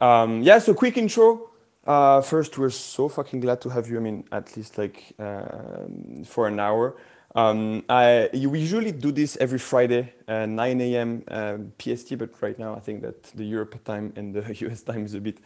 [0.00, 1.50] Um, yeah, so quick intro.
[1.86, 3.96] Uh, first, we're so fucking glad to have you.
[3.96, 5.86] I mean, at least like uh,
[6.24, 6.96] for an hour.
[7.34, 11.22] Um, I, we usually do this every Friday, uh, 9 a.m.
[11.28, 15.04] Um, PST, but right now I think that the Europe time and the US time
[15.04, 15.38] is a bit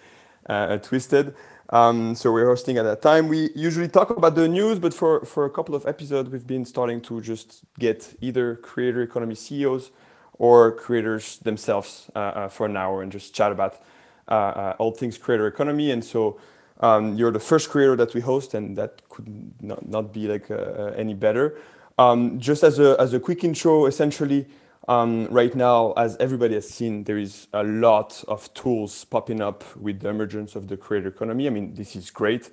[0.48, 1.34] uh, twisted.
[1.70, 3.28] Um, so we're hosting at that time.
[3.28, 6.64] We usually talk about the news, but for, for a couple of episodes, we've been
[6.64, 9.90] starting to just get either creator economy CEOs
[10.34, 13.82] or creators themselves uh, uh, for an hour and just chat about
[14.30, 15.90] all things creator economy.
[15.90, 16.38] And so
[16.80, 20.50] um, you're the first creator that we host, and that could not, not be like
[20.50, 21.58] uh, any better.
[21.98, 24.46] Um, just as a, as a quick intro, essentially,
[24.88, 29.64] um, right now, as everybody has seen, there is a lot of tools popping up
[29.76, 31.46] with the emergence of the creator economy.
[31.46, 32.50] I mean, this is great.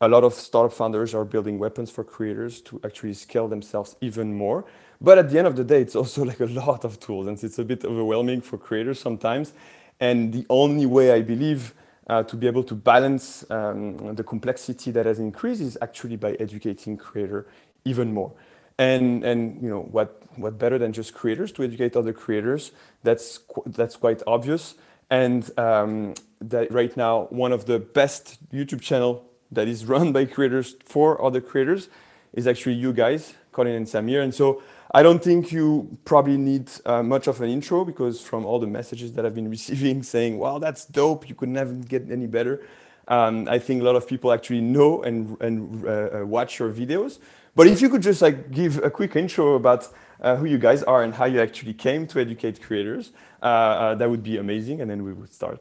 [0.00, 4.34] A lot of startup founders are building weapons for creators to actually scale themselves even
[4.34, 4.64] more.
[5.00, 7.42] But at the end of the day, it's also like a lot of tools, and
[7.42, 9.52] it's a bit overwhelming for creators sometimes.
[10.02, 11.74] And the only way I believe
[12.08, 16.32] uh, to be able to balance um, the complexity that has increased is actually by
[16.40, 17.46] educating creator
[17.84, 18.32] even more.
[18.78, 22.72] And and you know what what better than just creators to educate other creators?
[23.04, 24.74] That's that's quite obvious.
[25.08, 30.24] And um, that right now one of the best youtube channel that is run by
[30.24, 31.88] creators for other creators
[32.32, 34.20] is actually you guys colin and samir.
[34.24, 34.62] And so
[34.92, 38.66] i don't think you probably need uh, much of an intro because from all the
[38.66, 42.64] messages that i've been receiving saying wow that's dope you could never get any better
[43.08, 46.70] um, i think a lot of people actually know and and uh, uh watch your
[46.70, 47.18] videos
[47.54, 49.88] but if you could just like give a quick intro about
[50.20, 53.12] uh, who you guys are and how you actually came to educate creators,
[53.42, 54.80] uh, uh, that would be amazing.
[54.80, 55.60] And then we would start.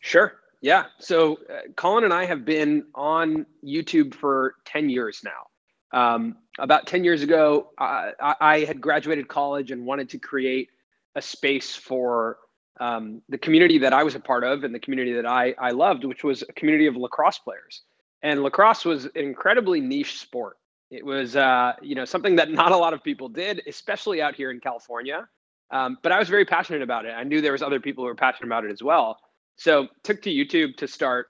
[0.00, 0.34] Sure.
[0.60, 0.86] Yeah.
[0.98, 1.38] So
[1.76, 5.48] Colin and I have been on YouTube for 10 years now.
[5.92, 10.68] Um, about 10 years ago, I, I, had graduated college and wanted to create
[11.14, 12.38] a space for
[12.78, 15.70] um, the community that I was a part of and the community that I, I
[15.70, 17.82] loved, which was a community of lacrosse players.
[18.22, 20.58] And lacrosse was an incredibly niche sport.
[20.90, 24.34] It was, uh, you know, something that not a lot of people did, especially out
[24.34, 25.28] here in California.
[25.70, 27.10] Um, but I was very passionate about it.
[27.10, 29.18] I knew there was other people who were passionate about it as well.
[29.56, 31.28] So took to YouTube to start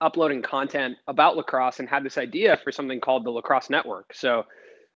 [0.00, 4.12] uploading content about lacrosse and had this idea for something called the Lacrosse Network.
[4.14, 4.44] So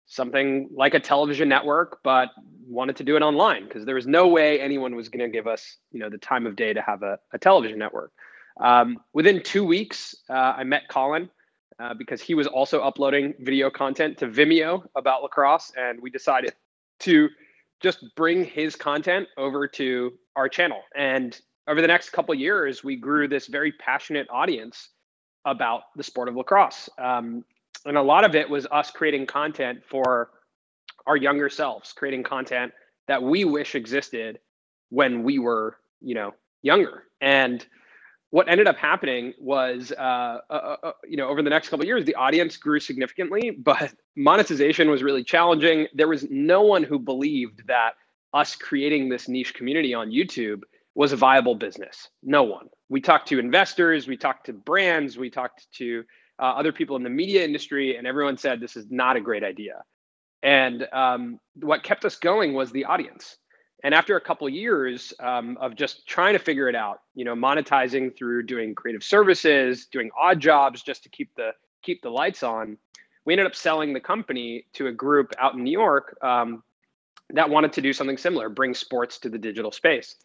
[0.05, 2.29] something like a television network, but
[2.67, 5.47] wanted to do it online because there was no way anyone was going to give
[5.47, 8.11] us, you know, the time of day to have a, a television network.
[8.59, 11.29] Um, within two weeks, uh, I met Colin
[11.79, 16.53] uh, because he was also uploading video content to Vimeo about lacrosse, and we decided
[16.99, 17.29] to
[17.81, 20.81] just bring his content over to our channel.
[20.95, 24.89] And over the next couple years, we grew this very passionate audience
[25.45, 26.89] about the sport of lacrosse.
[26.97, 27.43] Um,
[27.85, 30.31] and a lot of it was us creating content for
[31.05, 32.71] our younger selves, creating content
[33.07, 34.39] that we wish existed
[34.89, 37.03] when we were, you know, younger.
[37.19, 37.65] And
[38.29, 41.85] what ended up happening was, uh, uh, uh, uh, you know, over the next couple
[41.85, 45.87] years, the audience grew significantly, but monetization was really challenging.
[45.93, 47.91] There was no one who believed that
[48.33, 50.61] us creating this niche community on YouTube
[50.95, 52.09] was a viable business.
[52.21, 52.67] No one.
[52.89, 56.03] We talked to investors, we talked to brands, we talked to
[56.39, 59.43] uh, other people in the media industry, and everyone said this is not a great
[59.43, 59.83] idea.
[60.43, 63.37] And um, what kept us going was the audience.
[63.83, 67.35] And after a couple years um, of just trying to figure it out, you know,
[67.35, 71.51] monetizing through doing creative services, doing odd jobs just to keep the
[71.81, 72.77] keep the lights on,
[73.25, 76.63] we ended up selling the company to a group out in New York um,
[77.31, 80.15] that wanted to do something similar, bring sports to the digital space.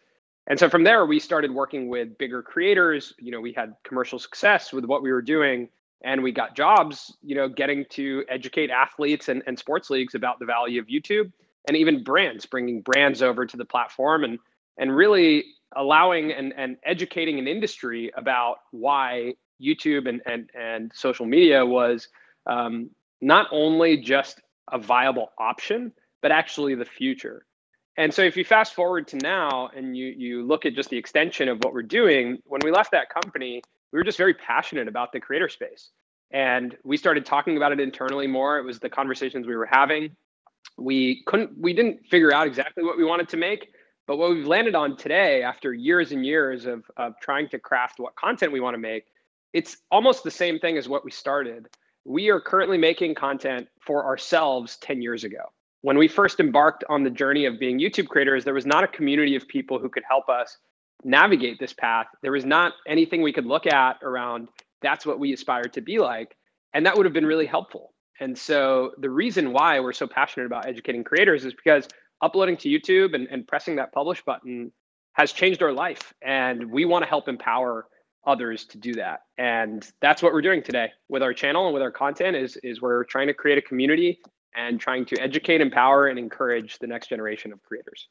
[0.47, 3.13] And so from there, we started working with bigger creators.
[3.19, 5.69] You know, we had commercial success with what we were doing,
[6.03, 7.15] and we got jobs.
[7.21, 11.31] You know, getting to educate athletes and, and sports leagues about the value of YouTube
[11.67, 14.39] and even brands bringing brands over to the platform and
[14.77, 15.43] and really
[15.75, 22.07] allowing and, and educating an industry about why YouTube and and, and social media was
[22.47, 22.89] um,
[23.21, 27.45] not only just a viable option, but actually the future.
[27.99, 30.97] And so if you fast forward to now and you you look at just the
[30.97, 34.87] extension of what we're doing, when we left that company, we were just very passionate
[34.87, 35.91] about the creator space.
[36.31, 38.57] And we started talking about it internally more.
[38.57, 40.15] It was the conversations we were having
[40.77, 43.69] we couldn't we didn't figure out exactly what we wanted to make
[44.07, 47.99] but what we've landed on today after years and years of, of trying to craft
[47.99, 49.05] what content we want to make
[49.53, 51.67] it's almost the same thing as what we started
[52.05, 55.43] we are currently making content for ourselves 10 years ago
[55.81, 58.87] when we first embarked on the journey of being youtube creators there was not a
[58.87, 60.57] community of people who could help us
[61.03, 64.49] navigate this path there was not anything we could look at around
[64.81, 66.35] that's what we aspire to be like
[66.73, 70.45] and that would have been really helpful and so the reason why we're so passionate
[70.45, 71.87] about educating creators is because
[72.21, 74.71] uploading to YouTube and, and pressing that publish button
[75.13, 77.87] has changed our life, and we want to help empower
[78.25, 79.21] others to do that.
[79.37, 82.81] And that's what we're doing today with our channel and with our content is is
[82.81, 84.19] we're trying to create a community
[84.55, 88.07] and trying to educate, empower, and encourage the next generation of creators.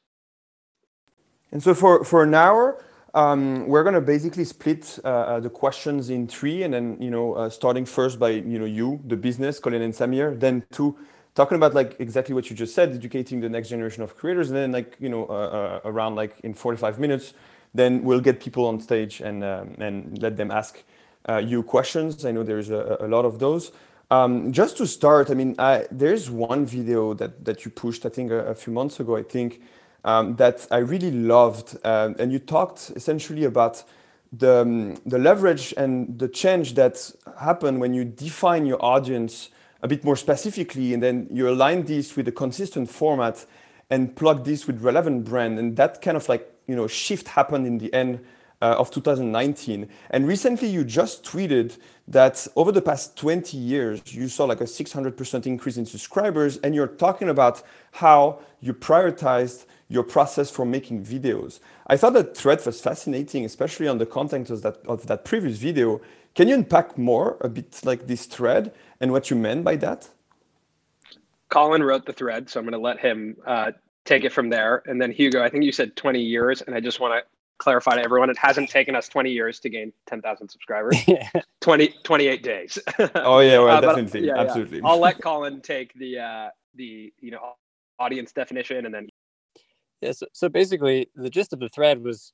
[1.53, 5.51] And so for for an hour, um, we're going to basically split uh, uh, the
[5.51, 9.17] questions in three, and then you know, uh, starting first by you know you, the
[9.17, 10.97] business, Colin and Samir, then two,
[11.35, 14.57] talking about like exactly what you just said, educating the next generation of creators, and
[14.59, 17.33] then like you know, uh, uh around like in 45 minutes,
[17.75, 20.83] then we'll get people on stage and um, and let them ask
[21.29, 22.25] uh, you questions.
[22.27, 23.73] I know there's a, a lot of those.
[24.11, 28.09] Um, just to start, I mean, I, there's one video that that you pushed, I
[28.09, 29.17] think, a, a few months ago.
[29.17, 29.61] I think
[30.05, 31.77] um, that I really loved.
[31.85, 33.85] Um, and you talked essentially about
[34.33, 39.51] the, um, the leverage and the change that happen when you define your audience
[39.83, 43.47] a bit more specifically, and then you align this with a consistent format
[43.91, 45.59] and plug this with relevant brand.
[45.59, 48.25] And that kind of like, you know, shift happened in the end
[48.61, 49.89] uh, of 2019.
[50.11, 51.79] And recently you just tweeted
[52.09, 56.57] that over the past 20 years, you saw like a 600% increase in subscribers.
[56.59, 57.63] And you're talking about
[57.93, 61.61] how you prioritized your process for making videos.
[61.87, 65.59] I thought that thread was fascinating, especially on the content of that, of that previous
[65.59, 66.01] video.
[66.35, 70.09] Can you unpack more a bit like this thread and what you meant by that?
[71.51, 73.73] Colin wrote the thread, so I'm going to let him uh,
[74.05, 74.83] take it from there.
[74.87, 77.97] And then Hugo, I think you said 20 years, and I just want to clarify
[77.97, 80.97] to everyone, it hasn't taken us 20 years to gain 10,000 subscribers.
[81.61, 82.79] 20, 28 days.
[83.17, 84.79] oh yeah, well, uh, definitely, yeah, absolutely.
[84.79, 84.87] Yeah.
[84.87, 87.55] I'll let Colin take the uh, the you know
[87.99, 89.09] audience definition, and then
[90.01, 92.33] yeah, so, so basically, the gist of the thread was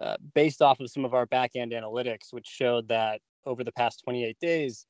[0.00, 4.02] uh, based off of some of our backend analytics, which showed that over the past
[4.04, 4.86] 28 days,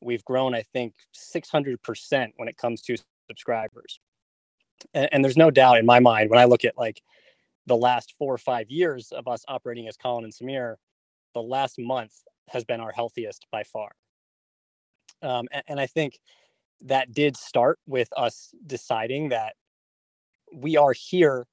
[0.00, 2.96] we've grown, I think, 600% when it comes to
[3.28, 4.00] subscribers.
[4.92, 7.00] And, and, there's no doubt in my mind when I look at like
[7.66, 10.76] the last four or five years of us operating as Colin and Samir,
[11.34, 12.12] the last month
[12.48, 13.90] has been our healthiest by far.
[15.22, 16.18] Um, and, and I think
[16.82, 19.54] that did start with us deciding that
[20.52, 21.46] we are here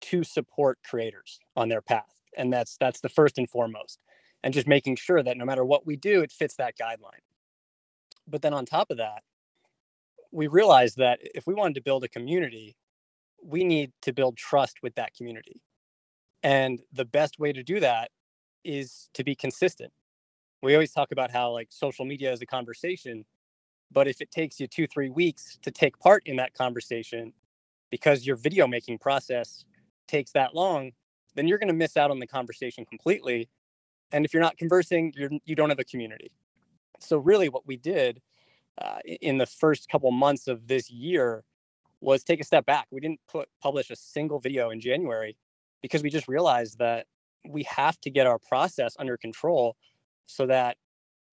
[0.00, 3.98] to support creators on their path and that's that's the first and foremost
[4.42, 7.22] and just making sure that no matter what we do it fits that guideline
[8.26, 9.22] but then on top of that
[10.32, 12.76] we realized that if we wanted to build a community
[13.44, 15.60] we need to build trust with that community
[16.42, 18.10] and the best way to do that
[18.64, 19.92] is to be consistent
[20.62, 23.24] we always talk about how like social media is a conversation
[23.92, 27.32] but if it takes you two three weeks to take part in that conversation
[27.94, 29.64] because your video making process
[30.08, 30.90] takes that long,
[31.36, 33.48] then you're going to miss out on the conversation completely.
[34.10, 36.32] And if you're not conversing, you're, you don't have a community.
[36.98, 38.20] So, really, what we did
[38.82, 41.44] uh, in the first couple months of this year
[42.04, 42.86] was take a step back.
[42.90, 45.36] We didn't put publish a single video in January
[45.82, 47.06] because we just realized that
[47.48, 49.76] we have to get our process under control
[50.26, 50.76] so that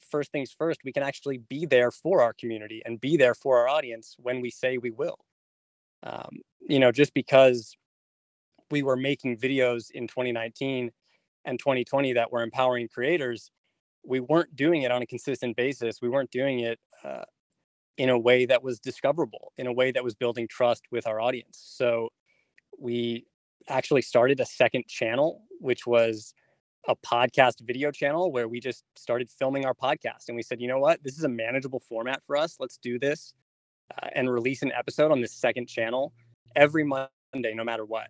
[0.09, 3.59] first things first, we can actually be there for our community and be there for
[3.59, 5.17] our audience when we say we will.
[6.03, 7.75] Um, you know, just because
[8.69, 10.91] we were making videos in 2019
[11.45, 13.51] and 2020 that were empowering creators,
[14.03, 16.01] we weren't doing it on a consistent basis.
[16.01, 17.23] We weren't doing it uh,
[18.01, 21.21] in a way that was discoverable, in a way that was building trust with our
[21.21, 21.61] audience.
[21.63, 22.09] So
[22.79, 23.27] we
[23.69, 26.33] actually started a second channel, which was
[26.87, 30.29] a podcast video channel where we just started filming our podcast.
[30.29, 30.97] And we said, you know what?
[31.03, 32.55] This is a manageable format for us.
[32.59, 33.35] Let's do this
[34.01, 36.11] uh, and release an episode on this second channel
[36.55, 38.07] every Monday, no matter what.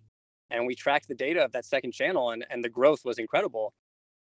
[0.52, 3.74] And we tracked the data of that second channel, and, and the growth was incredible.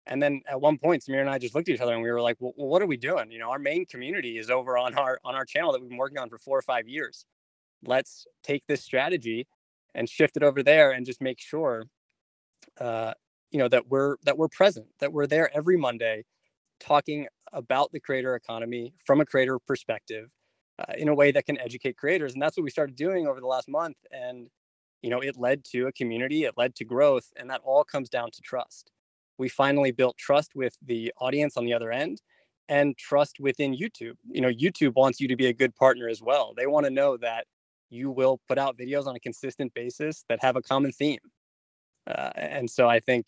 [0.10, 2.12] And then at one point, Samir and I just looked at each other and we
[2.12, 3.32] were like, well, what are we doing?
[3.32, 6.00] You know, our main community is over on our on our channel that we've been
[6.00, 7.26] working on for four or five years.
[7.86, 9.48] Let's take this strategy
[9.96, 11.86] and shift it over there and just make sure
[12.80, 13.14] uh,
[13.52, 16.26] you know that we're that we're present, that we're there every Monday
[16.80, 20.30] talking about the creator economy from a creator perspective
[20.80, 22.34] uh, in a way that can educate creators.
[22.34, 23.98] And that's what we started doing over the last month.
[24.12, 24.48] And,
[25.02, 28.10] you know, it led to a community, it led to growth, and that all comes
[28.10, 28.92] down to trust.
[29.40, 32.22] We finally built trust with the audience on the other end
[32.68, 34.14] and trust within YouTube.
[34.30, 36.54] You know, YouTube wants you to be a good partner as well.
[36.56, 37.46] They want to know that
[37.90, 41.20] you will put out videos on a consistent basis that have a common theme.
[42.06, 43.26] Uh, and so I think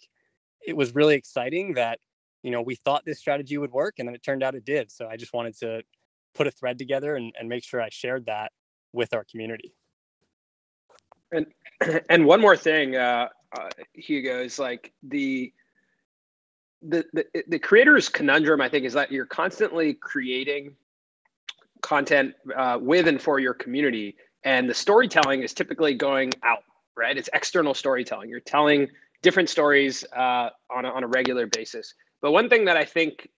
[0.66, 1.98] it was really exciting that,
[2.44, 4.92] you know, we thought this strategy would work and then it turned out it did.
[4.92, 5.82] So I just wanted to
[6.36, 8.52] put a thread together and, and make sure I shared that
[8.94, 9.74] with our community.
[11.32, 11.48] And
[12.10, 15.52] and one more thing, uh, uh, Hugo is like the
[16.82, 17.06] the
[17.48, 18.62] the creator's conundrum.
[18.62, 20.76] I think is that you're constantly creating
[21.82, 26.64] content uh, with and for your community, and the storytelling is typically going out.
[26.98, 28.30] Right, it's external storytelling.
[28.30, 28.88] You're telling
[29.22, 31.94] different stories uh, on a, on a regular basis.
[32.22, 33.30] But one thing that I think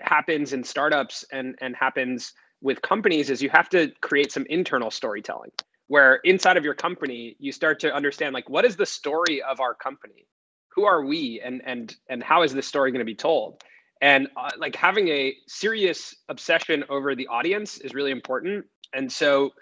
[0.00, 4.90] happens in startups and and happens with companies is you have to create some internal
[4.90, 5.50] storytelling
[5.88, 9.60] where inside of your company you start to understand like what is the story of
[9.60, 10.26] our company
[10.74, 13.62] who are we and and and how is this story going to be told?
[14.00, 18.64] And uh, like having a serious obsession over the audience is really important.
[18.94, 19.52] And so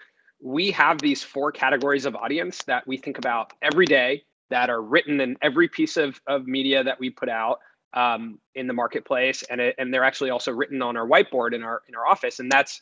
[0.41, 4.81] we have these four categories of audience that we think about every day that are
[4.81, 7.59] written in every piece of, of media that we put out
[7.93, 9.43] um, in the marketplace.
[9.49, 12.39] And, it, and they're actually also written on our whiteboard in our in our office.
[12.39, 12.81] And that's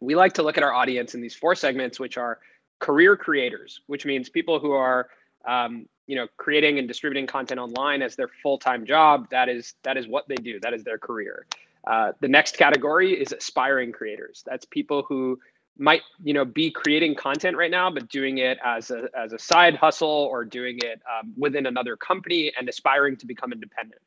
[0.00, 2.38] we like to look at our audience in these four segments which are
[2.78, 5.08] career creators which means people who are
[5.48, 9.96] um, you know creating and distributing content online as their full-time job that is that
[9.96, 10.58] is what they do.
[10.60, 11.46] That is their career.
[11.86, 14.42] Uh, the next category is aspiring creators.
[14.44, 15.38] That's people who
[15.78, 19.38] might you know be creating content right now but doing it as a as a
[19.38, 24.00] side hustle or doing it um, within another company and aspiring to become independent.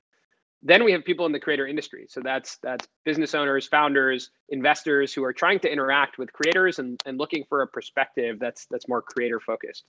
[0.61, 2.05] Then we have people in the creator industry.
[2.09, 6.99] So that's that's business owners founders investors who are trying to interact with creators and,
[7.05, 9.85] and looking for a perspective that's that's more creator focused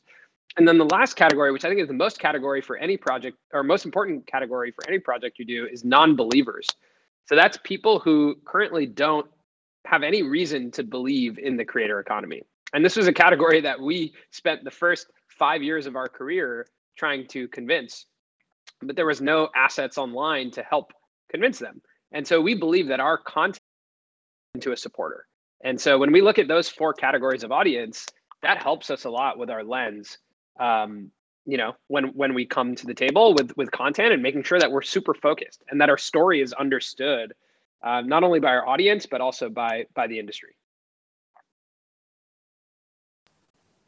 [0.56, 3.36] and then the last category which i think is the most category for any project
[3.52, 6.66] or most important category for any project you do is non-believers
[7.26, 9.26] so that's people who currently don't
[9.86, 12.42] have any reason to believe in the creator economy
[12.72, 16.66] and this was a category that we spent the first five years of our career
[16.96, 18.06] trying to convince
[18.82, 20.92] but there was no assets online to help
[21.30, 21.80] convince them.
[22.12, 23.60] And so we believe that our content
[24.54, 25.26] into a supporter.
[25.62, 28.06] And so when we look at those four categories of audience,
[28.42, 30.18] that helps us a lot with our lens.
[30.60, 31.10] Um,
[31.46, 34.60] you know, when when we come to the table with with content and making sure
[34.60, 37.32] that we're super focused and that our story is understood,
[37.82, 40.54] uh, not only by our audience but also by by the industry.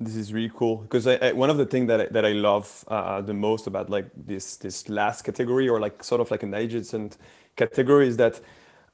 [0.00, 2.33] This is really cool because I, I, one of the things that I, that I
[2.33, 6.43] love uh, the most about like this this last category or like sort of like
[6.43, 7.19] an adjacent
[7.55, 8.41] category is that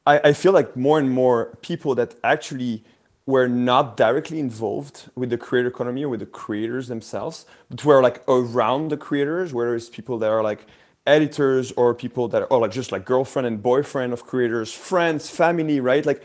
[0.06, 2.84] I, I feel like more and more people that actually
[3.28, 8.02] were not directly involved with the creator economy or with the creators themselves, but were
[8.02, 10.64] like around the creators, whether it's people that are like
[11.06, 15.78] editors or people that are like just like girlfriend and boyfriend of creators, friends, family,
[15.78, 16.06] right?
[16.06, 16.22] Like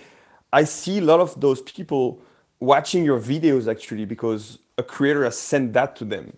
[0.54, 2.22] I see a lot of those people
[2.62, 6.32] watching your videos actually because a creator has sent that to them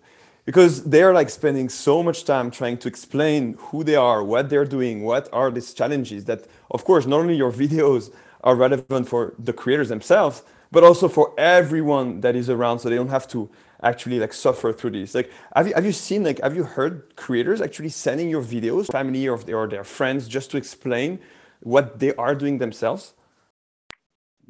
[0.46, 4.64] because they're like spending so much time trying to explain who they are what they're
[4.64, 9.32] doing what are these challenges that of course not only your videos are relevant for
[9.38, 13.50] the creators themselves but also for everyone that is around so they don't have to
[13.82, 15.14] actually like suffer through this.
[15.14, 18.90] Like have you, have you seen like have you heard creators actually sending your videos
[18.90, 21.20] family or, or their friends just to explain
[21.60, 23.14] what they are doing themselves?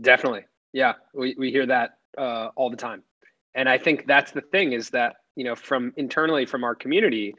[0.00, 0.44] Definitely.
[0.73, 3.02] Yeah we, we hear that uh, all the time.
[3.54, 7.35] And i think that's the thing is that you know from internally from our community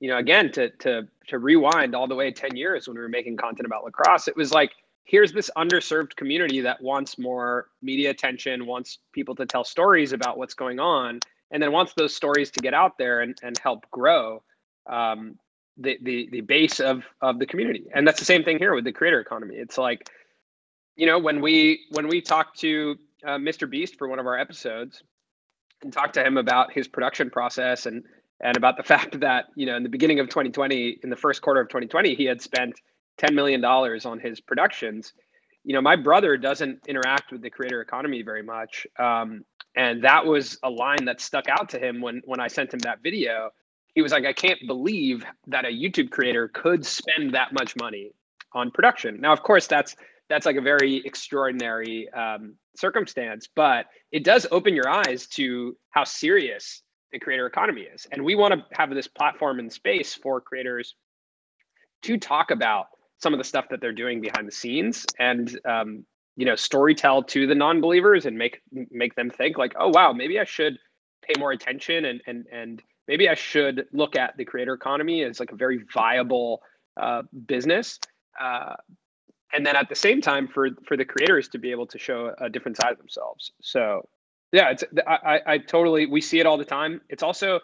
[0.00, 3.08] you know again to to to rewind all the way 10 years when we were
[3.08, 4.72] making content about lacrosse it was like
[5.10, 10.38] here's this underserved community that wants more media attention wants people to tell stories about
[10.38, 11.18] what's going on
[11.50, 14.40] and then wants those stories to get out there and, and help grow
[14.88, 15.36] um,
[15.76, 17.86] the, the the base of of the community.
[17.92, 19.56] And that's the same thing here with the creator economy.
[19.56, 20.08] It's like
[20.94, 24.38] you know when we when we talked to uh, mr beast for one of our
[24.38, 25.02] episodes
[25.82, 28.04] and talked to him about his production process and
[28.40, 31.42] and about the fact that you know in the beginning of 2020 in the first
[31.42, 32.80] quarter of 2020 he had spent
[33.20, 35.12] 10 million dollars on his productions.
[35.62, 39.44] You know my brother doesn't interact with the creator economy very much um,
[39.76, 42.80] and that was a line that stuck out to him when when i sent him
[42.80, 43.50] that video.
[43.94, 48.12] He was like i can't believe that a youtube creator could spend that much money
[48.54, 49.20] on production.
[49.20, 49.94] Now of course that's
[50.30, 56.04] that's like a very extraordinary um, circumstance, but it does open your eyes to how
[56.04, 58.06] serious the creator economy is.
[58.12, 60.94] And we want to have this platform and space for creators
[62.02, 62.86] to talk about
[63.20, 66.04] some of the stuff that they're doing behind the scenes and um,
[66.36, 68.60] you know storytell to the non-believers and make
[68.90, 70.78] make them think like oh wow maybe i should
[71.22, 75.40] pay more attention and and and maybe i should look at the creator economy as
[75.40, 76.62] like a very viable
[77.00, 77.98] uh, business.
[78.40, 78.74] Uh,
[79.52, 82.32] and then at the same time for for the creators to be able to show
[82.38, 83.52] a different side of themselves.
[83.60, 84.08] So
[84.52, 87.00] yeah it's i i totally we see it all the time.
[87.08, 87.60] It's also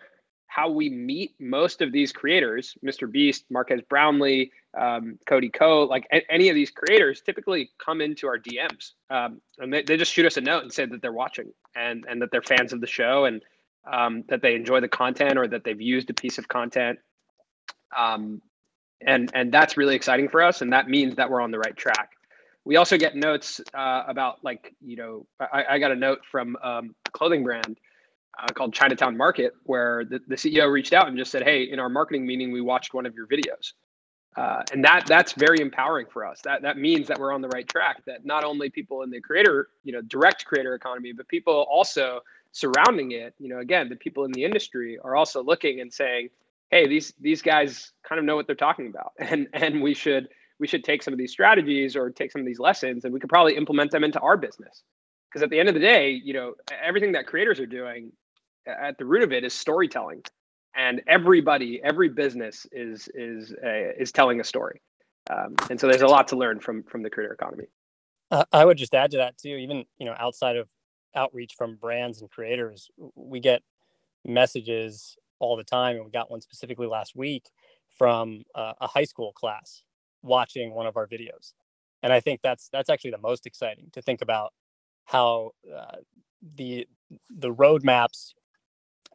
[0.46, 6.06] how we meet most of these creators mr beast marques brownlee um, cody ko like
[6.12, 10.12] a- any of these creators typically come into our dms um, and they, they just
[10.12, 12.80] shoot us a note and say that they're watching and and that they're fans of
[12.80, 13.42] the show and
[13.90, 16.98] um, that they enjoy the content or that they've used a piece of content.
[17.96, 18.42] Um,
[19.06, 21.76] and and that's really exciting for us and that means that we're on the right
[21.76, 22.10] track.
[22.64, 26.56] We also get notes uh, about like you know I, I, got a note from
[26.62, 27.78] um, a clothing brand
[28.38, 31.78] uh, called Chinatown Market, where the, the CEO reached out and just said, "Hey, in
[31.78, 33.72] our marketing meeting, we watched one of your videos."
[34.36, 36.40] Uh, and that that's very empowering for us.
[36.42, 38.04] That that means that we're on the right track.
[38.06, 42.20] That not only people in the creator, you know, direct creator economy, but people also
[42.52, 46.28] surrounding it, you know, again, the people in the industry are also looking and saying,
[46.70, 50.28] "Hey, these these guys kind of know what they're talking about, and and we should
[50.58, 53.20] we should take some of these strategies or take some of these lessons, and we
[53.20, 54.82] could probably implement them into our business."
[55.30, 58.12] Because at the end of the day, you know, everything that creators are doing,
[58.66, 60.22] at the root of it is storytelling
[60.76, 64.82] and everybody, every business is is a, is telling a story,
[65.30, 67.64] um, and so there's a lot to learn from from the creator economy.
[68.30, 69.56] Uh, I would just add to that too.
[69.56, 70.68] Even you know, outside of
[71.14, 73.62] outreach from brands and creators, we get
[74.24, 77.48] messages all the time, and we got one specifically last week
[77.96, 79.82] from uh, a high school class
[80.22, 81.54] watching one of our videos,
[82.02, 84.52] and I think that's that's actually the most exciting to think about
[85.06, 85.96] how uh,
[86.56, 86.86] the
[87.30, 88.34] the roadmaps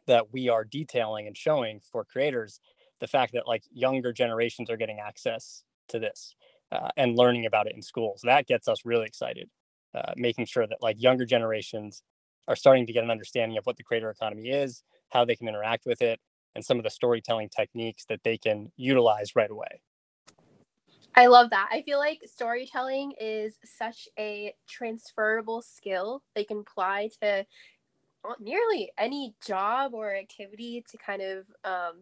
[0.06, 2.60] that we are detailing and showing for creators
[3.00, 6.34] the fact that like younger generations are getting access to this
[6.70, 9.48] uh, and learning about it in schools that gets us really excited
[9.94, 12.02] uh, making sure that like younger generations
[12.48, 15.48] are starting to get an understanding of what the creator economy is how they can
[15.48, 16.20] interact with it
[16.54, 19.80] and some of the storytelling techniques that they can utilize right away
[21.14, 21.68] I love that.
[21.70, 27.44] I feel like storytelling is such a transferable skill they can apply to
[28.40, 31.94] nearly any job or activity to kind of um,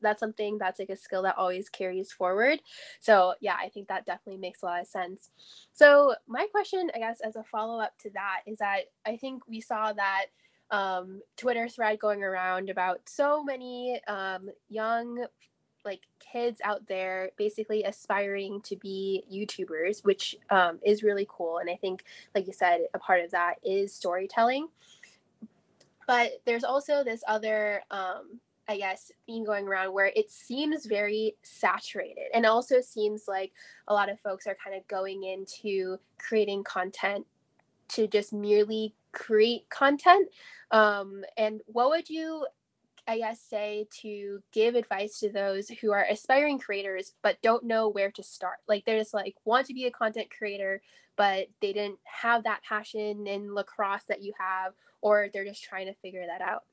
[0.00, 2.60] that's something that's like a skill that always carries forward.
[3.00, 5.30] So yeah, I think that definitely makes a lot of sense.
[5.72, 9.46] So my question, I guess, as a follow up to that is that I think
[9.48, 10.26] we saw that
[10.70, 15.26] um, Twitter thread going around about so many um, young
[15.84, 21.58] like kids out there basically aspiring to be YouTubers, which um, is really cool.
[21.58, 22.04] And I think,
[22.36, 24.68] like you said, a part of that is storytelling
[26.06, 31.34] but there's also this other um I guess theme going around where it seems very
[31.42, 33.52] saturated and also seems like
[33.88, 37.26] a lot of folks are kind of going into creating content
[37.88, 40.28] to just merely create content.
[40.70, 42.46] Um, and what would you,
[43.06, 47.88] I guess, say to give advice to those who are aspiring creators but don't know
[47.88, 48.58] where to start?
[48.68, 50.80] Like they're just like want to be a content creator,
[51.16, 55.86] but they didn't have that passion in lacrosse that you have, or they're just trying
[55.86, 56.64] to figure that out?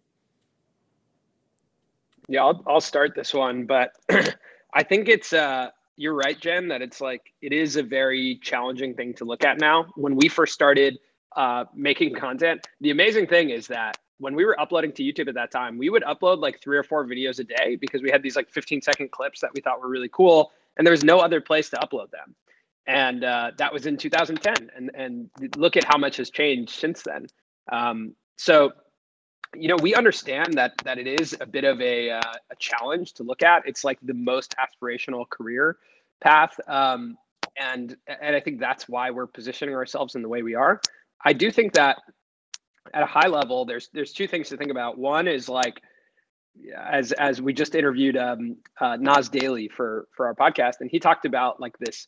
[2.27, 3.93] Yeah, I'll, I'll start this one, but
[4.73, 8.93] I think it's, uh, you're right, Jen, that it's like, it is a very challenging
[8.93, 9.87] thing to look at now.
[9.95, 10.99] When we first started
[11.35, 15.33] uh, making content, the amazing thing is that when we were uploading to YouTube at
[15.35, 18.21] that time, we would upload like three or four videos a day because we had
[18.21, 20.51] these like 15 second clips that we thought were really cool.
[20.77, 22.35] And there was no other place to upload them.
[22.89, 24.71] And uh, that was in 2010.
[24.75, 27.27] And, and look at how much has changed since then.
[27.71, 28.71] Um, so,
[29.55, 33.13] you know, we understand that that it is a bit of a, uh, a challenge
[33.13, 33.61] to look at.
[33.67, 35.77] It's like the most aspirational career
[36.19, 37.15] path, um,
[37.59, 40.81] and and I think that's why we're positioning ourselves in the way we are.
[41.23, 41.97] I do think that
[42.93, 44.97] at a high level, there's there's two things to think about.
[44.97, 45.81] One is like
[46.77, 50.99] as as we just interviewed um, uh, Nas Daily for for our podcast, and he
[50.99, 52.07] talked about like this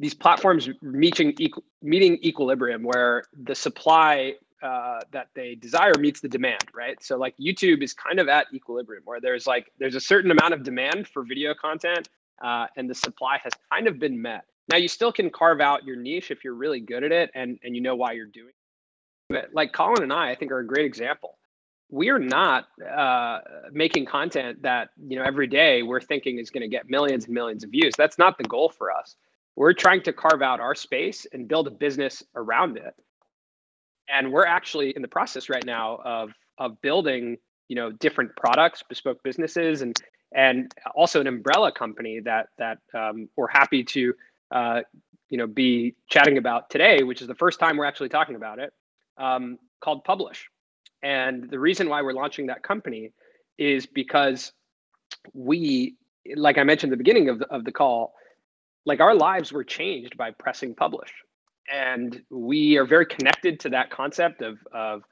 [0.00, 1.36] these platforms meeting
[1.82, 7.02] meeting equilibrium where the supply uh, that they desire meets the demand, right?
[7.02, 10.54] So like YouTube is kind of at equilibrium where there's like there's a certain amount
[10.54, 12.08] of demand for video content,
[12.42, 14.46] uh, and the supply has kind of been met.
[14.68, 17.58] Now you still can carve out your niche if you're really good at it and
[17.62, 18.52] and you know why you're doing
[19.30, 19.50] it.
[19.52, 21.36] Like Colin and I, I think are a great example.
[21.90, 23.40] We are not uh,
[23.72, 27.34] making content that you know every day we're thinking is going to get millions and
[27.34, 27.92] millions of views.
[27.98, 29.16] That's not the goal for us.
[29.60, 32.94] We're trying to carve out our space and build a business around it.
[34.08, 37.36] And we're actually in the process right now of of building
[37.68, 39.94] you know different products bespoke businesses and
[40.34, 44.14] and also an umbrella company that that um, we're happy to
[44.50, 44.80] uh,
[45.28, 48.58] you know be chatting about today which is the first time we're actually talking about
[48.58, 48.72] it
[49.18, 50.48] um, called publish.
[51.02, 53.12] And the reason why we're launching that company
[53.58, 54.54] is because
[55.34, 55.96] we
[56.34, 58.14] like i mentioned at the beginning of the, of the call
[58.84, 61.12] like our lives were changed by pressing publish.
[61.72, 65.04] And we are very connected to that concept of of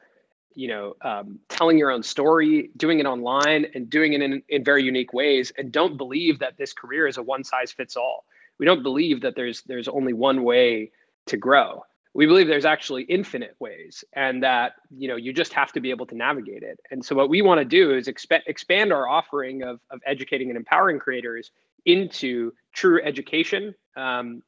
[0.54, 4.64] you know um, telling your own story doing it online and doing it in, in
[4.64, 8.24] very unique ways and don't believe that this career is a one size fits all
[8.59, 10.90] we don't believe that there's there's only one way
[11.26, 11.85] to grow.
[12.14, 15.90] We believe there's actually infinite ways and that you know you just have to be
[15.90, 16.81] able to navigate it.
[16.90, 20.48] And so what we want to do is expe- expand our offering of, of educating
[20.48, 21.50] and empowering creators
[21.88, 24.42] into true education um,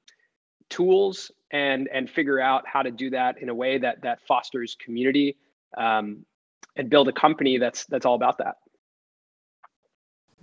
[0.68, 4.76] tools and and figure out how to do that in a way that that fosters
[4.85, 5.37] community
[5.76, 6.24] um,
[6.76, 8.57] and build a company that's that's all about that.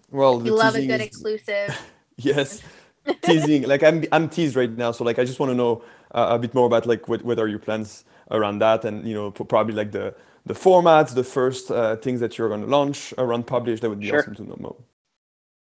[0.09, 1.07] Well, We love a good is...
[1.07, 1.79] exclusive.
[2.17, 2.61] yes,
[3.23, 3.63] teasing.
[3.63, 6.39] Like I'm I'm teased right now, so like I just want to know uh, a
[6.39, 9.73] bit more about like what what are your plans around that, and you know probably
[9.73, 13.81] like the the formats, the first uh, things that you're going to launch around publish.
[13.81, 14.19] That would be sure.
[14.19, 14.77] awesome to know more.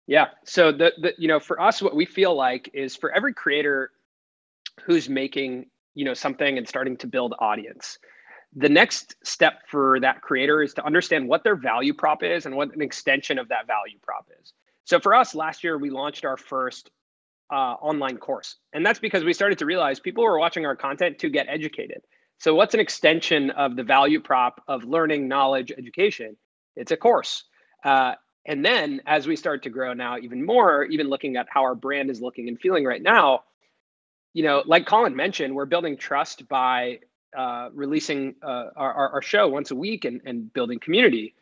[0.07, 0.27] Yeah.
[0.45, 3.91] So the, the you know for us, what we feel like is for every creator
[4.85, 7.99] who's making you know something and starting to build audience,
[8.55, 12.55] the next step for that creator is to understand what their value prop is and
[12.55, 14.53] what an extension of that value prop is.
[14.85, 16.91] So for us, last year we launched our first
[17.51, 21.19] uh, online course, and that's because we started to realize people were watching our content
[21.21, 22.03] to get educated.
[22.39, 26.37] So what's an extension of the value prop of learning, knowledge, education?
[26.77, 27.45] It's a course.
[27.85, 28.15] Uh,
[28.47, 31.75] and then as we start to grow now even more, even looking at how our
[31.75, 33.45] brand is looking and feeling right now,
[34.35, 36.99] you know, like Colin mentioned, we're building trust by
[37.37, 41.35] uh, releasing uh, our, our show once a week and, and building community.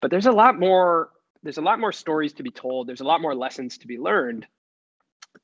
[0.00, 1.10] But there's a lot more.
[1.42, 2.86] There's a lot more stories to be told.
[2.86, 4.46] There's a lot more lessons to be learned,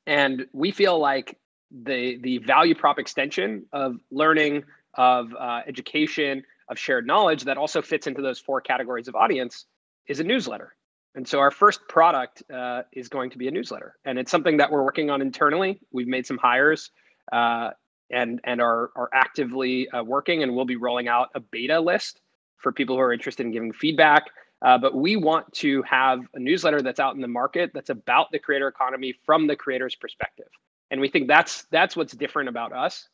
[0.07, 1.37] and we feel like
[1.71, 7.81] the the value prop extension of learning, of uh, education, of shared knowledge that also
[7.81, 9.65] fits into those four categories of audience
[10.07, 10.75] is a newsletter.
[11.15, 14.57] And so our first product uh, is going to be a newsletter, and it's something
[14.57, 15.79] that we're working on internally.
[15.91, 16.91] We've made some hires
[17.31, 17.71] uh,
[18.11, 22.19] and and are are actively uh, working, and we'll be rolling out a beta list
[22.57, 24.25] for people who are interested in giving feedback.
[24.61, 28.31] Uh, but we want to have a newsletter that's out in the market that's about
[28.31, 30.49] the creator economy from the creator's perspective,
[30.91, 33.07] and we think that's that's what's different about us.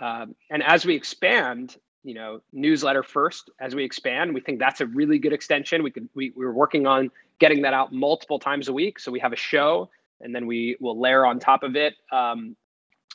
[0.00, 4.80] Um, and as we expand, you know, newsletter first, as we expand, we think that's
[4.80, 5.82] a really good extension.
[5.82, 7.10] We could we we're working on
[7.40, 8.98] getting that out multiple times a week.
[8.98, 12.56] So we have a show, and then we will layer on top of it, um,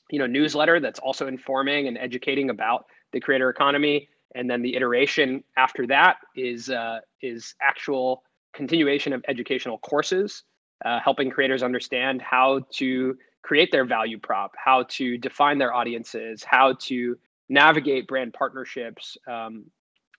[0.10, 4.10] you know, newsletter that's also informing and educating about the creator economy.
[4.36, 10.44] And then the iteration after that is uh, is actual continuation of educational courses,
[10.84, 16.44] uh, helping creators understand how to create their value prop, how to define their audiences,
[16.44, 19.66] how to navigate brand partnerships, um,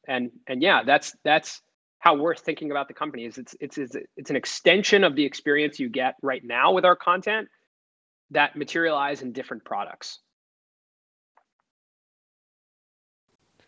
[0.08, 1.60] and and yeah, that's that's
[2.06, 5.24] how we're thinking about the company is it's, it's it's it's an extension of the
[5.24, 7.48] experience you get right now with our content
[8.30, 10.20] that materialize in different products.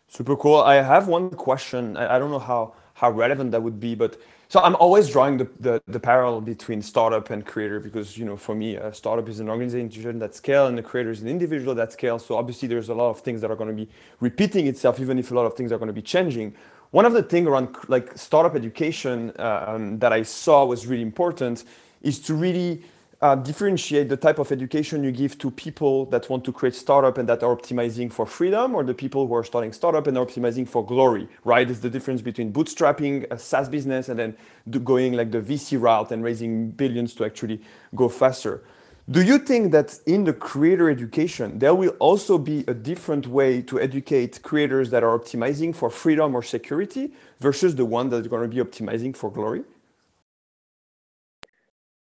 [0.07, 0.61] Super cool.
[0.61, 1.97] I have one question.
[1.97, 4.17] I, I don't know how how relevant that would be but
[4.49, 8.35] so i'm always drawing the, the, the parallel between startup and creator because you know
[8.35, 11.73] for me a startup is an organization that scale and the creator is an individual
[11.73, 12.19] that scale.
[12.19, 15.17] So obviously there's a lot of things that are going to be repeating itself even
[15.17, 16.55] if a lot of things are going to be changing
[16.91, 21.03] one of the things around like startup education uh, um, that I saw was really
[21.03, 21.63] important
[22.01, 22.81] is to really
[23.21, 27.17] uh, differentiate the type of education you give to people that want to create startup
[27.17, 30.25] and that are optimizing for freedom or the people who are starting startup and are
[30.25, 31.69] optimizing for glory, right?
[31.69, 34.37] It's the difference between bootstrapping a SaaS business and then
[34.83, 37.61] going like the VC route and raising billions to actually
[37.93, 38.63] go faster.
[39.09, 43.59] Do you think that in the creator education, there will also be a different way
[43.63, 48.47] to educate creators that are optimizing for freedom or security versus the one that's going
[48.47, 49.63] to be optimizing for glory?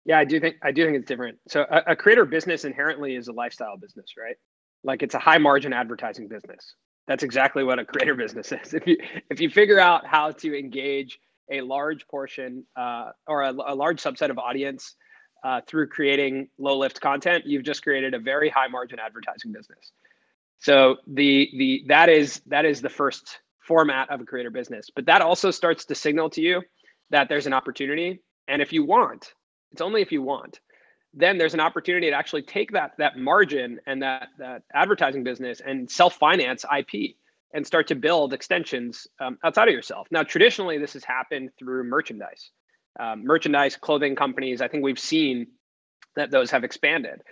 [0.06, 1.38] Yeah, I do think I do think it's different.
[1.48, 4.36] So a, a creator business inherently is a lifestyle business, right?
[4.82, 6.74] Like it's a high margin advertising business.
[7.06, 8.72] That's exactly what a creator business is.
[8.72, 8.96] If you
[9.30, 11.18] if you figure out how to engage
[11.50, 14.94] a large portion uh, or a, a large subset of audience
[15.44, 19.92] uh, through creating low lift content, you've just created a very high margin advertising business.
[20.58, 24.88] So the the that is that is the first format of a creator business.
[24.94, 26.62] But that also starts to signal to you
[27.10, 28.20] that there's an opportunity.
[28.48, 29.34] And if you want,
[29.72, 30.60] it's only if you want,
[31.12, 35.60] then there's an opportunity to actually take that that margin and that that advertising business
[35.64, 37.16] and self-finance IP
[37.52, 40.08] and start to build extensions um, outside of yourself.
[40.10, 42.50] Now, traditionally, this has happened through merchandise
[42.98, 44.60] um, merchandise, clothing companies.
[44.60, 45.48] I think we've seen
[46.16, 47.22] that those have expanded,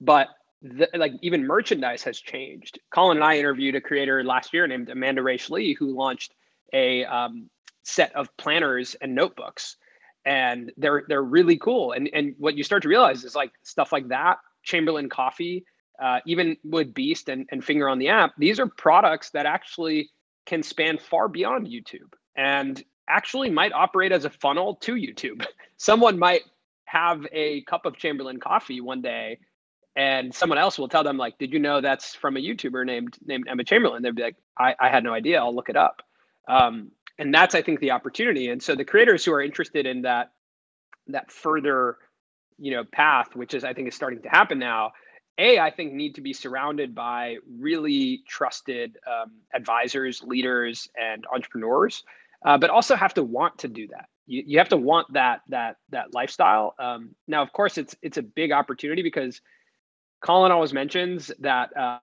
[0.00, 0.28] but
[0.62, 2.78] the, like even merchandise has changed.
[2.90, 6.34] Colin and I interviewed a creator last year named Amanda Rach Lee who launched
[6.72, 7.48] a um,
[7.82, 9.76] set of planners and notebooks,
[10.24, 11.92] and they're they're really cool.
[11.92, 15.64] And and what you start to realize is like stuff like that, Chamberlain Coffee,
[16.00, 20.10] uh, even with Beast and, and Finger on the app, these are products that actually
[20.46, 22.12] can span far beyond YouTube.
[22.36, 25.44] And actually might operate as a funnel to YouTube.
[25.76, 26.42] Someone might
[26.84, 29.38] have a cup of Chamberlain coffee one day
[29.96, 33.18] and someone else will tell them like, did you know that's from a YouTuber named
[33.24, 34.02] named Emma Chamberlain?
[34.02, 35.40] They'd be like, I, I had no idea.
[35.40, 36.02] I'll look it up.
[36.48, 38.48] Um, and that's I think the opportunity.
[38.48, 40.32] And so the creators who are interested in that
[41.08, 41.98] that further,
[42.58, 44.92] you know, path, which is I think is starting to happen now,
[45.38, 52.04] a I think need to be surrounded by really trusted um, advisors, leaders, and entrepreneurs
[52.44, 54.06] uh, but also have to want to do that.
[54.26, 56.74] You, you have to want that that that lifestyle.
[56.78, 59.40] Um, now, of course, it's it's a big opportunity because
[60.22, 61.98] Colin always mentions that uh,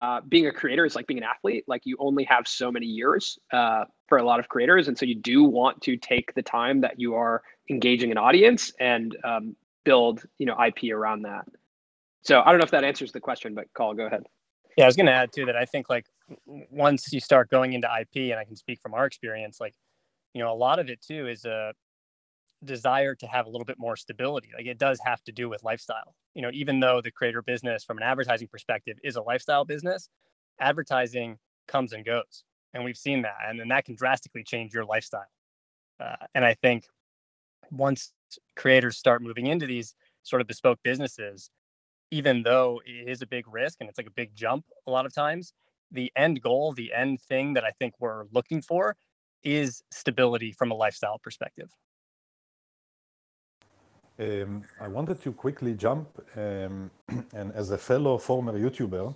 [0.00, 1.64] uh, being a creator is like being an athlete.
[1.66, 5.06] Like you only have so many years uh, for a lot of creators, and so
[5.06, 9.56] you do want to take the time that you are engaging an audience and um,
[9.84, 11.44] build you know IP around that.
[12.22, 14.24] So I don't know if that answers the question, but Colin, go ahead.
[14.76, 16.06] Yeah, I was going to add too that I think like
[16.46, 19.74] once you start going into IP, and I can speak from our experience, like
[20.34, 21.72] you know a lot of it too is a
[22.64, 24.50] desire to have a little bit more stability.
[24.56, 26.14] Like it does have to do with lifestyle.
[26.34, 30.08] You know, even though the creator business from an advertising perspective is a lifestyle business,
[30.60, 32.44] advertising comes and goes.
[32.74, 33.36] And we've seen that.
[33.46, 35.26] And then that can drastically change your lifestyle.
[36.00, 36.84] Uh, and I think
[37.70, 38.12] once
[38.56, 41.50] creators start moving into these sort of bespoke businesses,
[42.10, 45.06] even though it is a big risk and it's like a big jump a lot
[45.06, 45.52] of times,
[45.92, 48.96] the end goal, the end thing that I think we're looking for
[49.44, 51.70] is stability from a lifestyle perspective.
[54.18, 56.90] Um, I wanted to quickly jump, um,
[57.34, 59.14] and as a fellow former YouTuber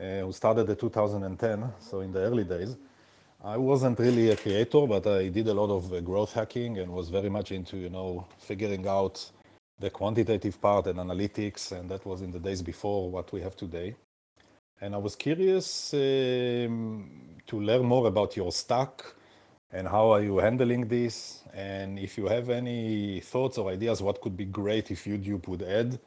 [0.00, 2.76] uh, who started in 2010, so in the early days,
[3.42, 6.92] I wasn't really a creator, but I did a lot of uh, growth hacking and
[6.92, 9.30] was very much into, you know, figuring out
[9.78, 13.56] the quantitative part and analytics, and that was in the days before what we have
[13.56, 13.96] today.
[14.82, 17.10] And I was curious um,
[17.46, 19.04] to learn more about your stack
[19.70, 21.42] and how are you handling this?
[21.52, 25.62] And if you have any thoughts or ideas, what could be great if YouTube would
[25.62, 26.00] add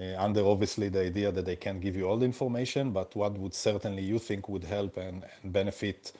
[0.00, 3.36] uh, under obviously the idea that they can't give you all the information, but what
[3.36, 6.12] would certainly you think would help and, and benefit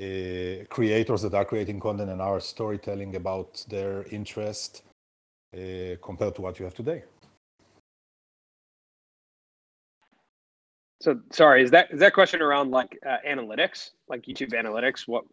[0.00, 4.82] uh, creators that are creating content and are storytelling about their interest
[5.52, 7.02] uh, compared to what you have today?
[11.00, 15.06] So sorry, is that is that question around like uh, analytics, like YouTube analytics?
[15.06, 15.24] What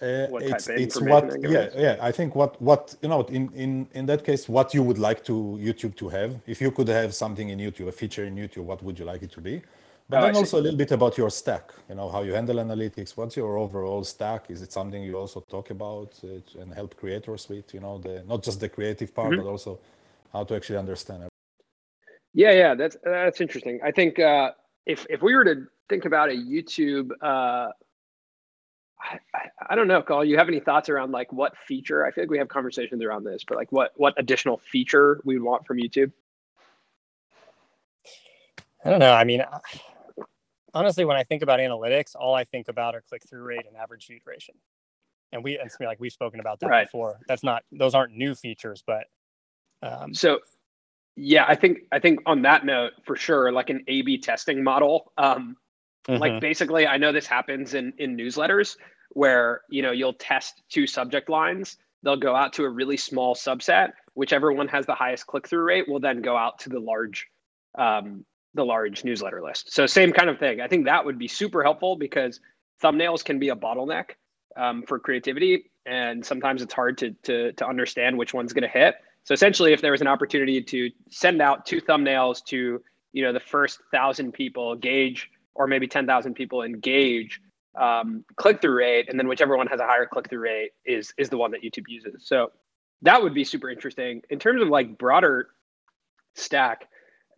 [0.00, 4.06] uh, it's it's what yeah yeah I think what what you know in in in
[4.06, 6.38] that case what you would like to YouTube to have.
[6.46, 9.22] If you could have something in YouTube a feature in YouTube what would you like
[9.22, 9.60] it to be?
[10.08, 12.56] But oh, then also a little bit about your stack you know how you handle
[12.56, 14.50] analytics what's your overall stack?
[14.50, 18.22] Is it something you also talk about uh, and help creators with you know the
[18.28, 19.42] not just the creative part mm-hmm.
[19.42, 19.80] but also
[20.32, 21.28] how to actually understand it
[22.34, 23.80] yeah yeah that's that's interesting.
[23.82, 24.52] I think uh,
[24.88, 27.70] if if we were to think about a YouTube uh,
[29.00, 29.18] I,
[29.70, 30.24] I, don't know, Cole.
[30.24, 32.04] You have any thoughts around like what feature?
[32.04, 35.38] I feel like we have conversations around this, but like what what additional feature we
[35.38, 36.10] would want from YouTube?
[38.84, 39.12] I don't know.
[39.12, 39.44] I mean,
[40.74, 43.76] honestly, when I think about analytics, all I think about are click through rate and
[43.76, 44.54] average view duration.
[45.32, 46.86] And we and like we've spoken about that right.
[46.86, 47.20] before.
[47.28, 49.04] That's not those aren't new features, but
[49.82, 50.40] um, so
[51.18, 55.12] yeah, I think I think on that note for sure, like an A/B testing model.
[55.18, 55.56] Um,
[56.08, 56.20] Mm-hmm.
[56.20, 58.76] Like basically, I know this happens in in newsletters
[59.10, 61.76] where you know you'll test two subject lines.
[62.02, 63.90] They'll go out to a really small subset.
[64.14, 67.26] Whichever one has the highest click through rate will then go out to the large
[67.76, 69.72] um, the large newsletter list.
[69.72, 70.60] So same kind of thing.
[70.60, 72.40] I think that would be super helpful because
[72.82, 74.10] thumbnails can be a bottleneck
[74.56, 78.68] um, for creativity, and sometimes it's hard to to to understand which one's going to
[78.68, 78.94] hit.
[79.28, 83.30] So essentially, if there was an opportunity to send out two thumbnails to you know
[83.30, 87.38] the first thousand people, gauge or maybe 10,000 people engage
[87.78, 91.12] um, click through rate, and then whichever one has a higher click through rate is
[91.18, 92.26] is the one that YouTube uses.
[92.26, 92.52] So
[93.02, 95.48] that would be super interesting in terms of like broader
[96.34, 96.88] stack.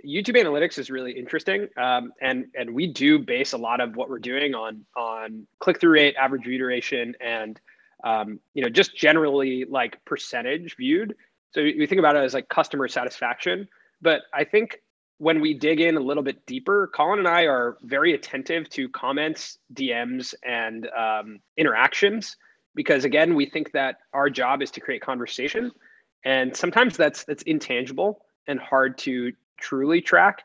[0.06, 4.08] YouTube Analytics is really interesting, um, and and we do base a lot of what
[4.08, 7.60] we're doing on on click through rate, average view duration, and
[8.04, 11.16] um, you know just generally like percentage viewed.
[11.52, 13.68] So we think about it as like customer satisfaction.
[14.00, 14.80] But I think
[15.18, 18.88] when we dig in a little bit deeper, Colin and I are very attentive to
[18.88, 22.36] comments, DMs, and um, interactions
[22.74, 25.72] because again, we think that our job is to create conversation,
[26.24, 30.42] and sometimes that's that's intangible and hard to truly track.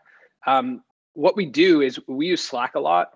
[0.48, 3.12] Um, what we do is we use Slack a lot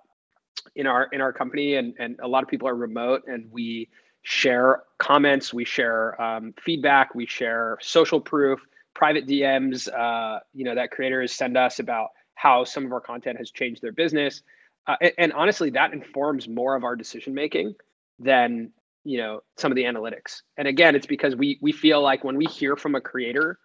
[0.76, 3.90] in our in our company, and and a lot of people are remote, and we
[4.24, 8.60] share comments, we share um, feedback, we share social proof
[9.00, 13.38] private DMs, uh, you know, that creators send us about how some of our content
[13.38, 14.44] has changed their business.
[14.88, 17.74] Uh, and, and, honestly, that informs more of our decision making
[18.20, 18.72] than
[19.06, 20.42] you know some of the analytics.
[20.58, 23.58] And again, it's because we we feel like when we hear from a creator,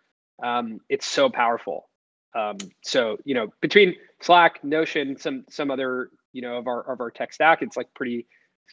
[0.42, 1.88] um, it's so powerful.
[2.36, 7.00] Um, so you know, between Slack, Notion, some some other you know of our of
[7.00, 8.26] our tech stack, it's like pretty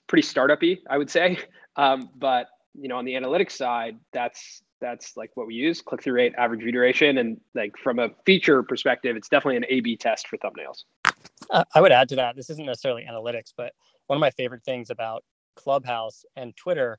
[0.08, 1.40] pretty startupy, I would say.
[1.78, 6.04] Um, but you know, on the analytics side, that's that's like what we use click
[6.04, 7.18] through rate average view duration.
[7.20, 10.84] And like from a feature perspective it's definitely an a b test for thumbnails.
[11.50, 13.74] Uh, i would add to that this isn't necessarily analytics but
[14.08, 15.24] one of my favorite things about
[15.56, 16.98] Clubhouse and Twitter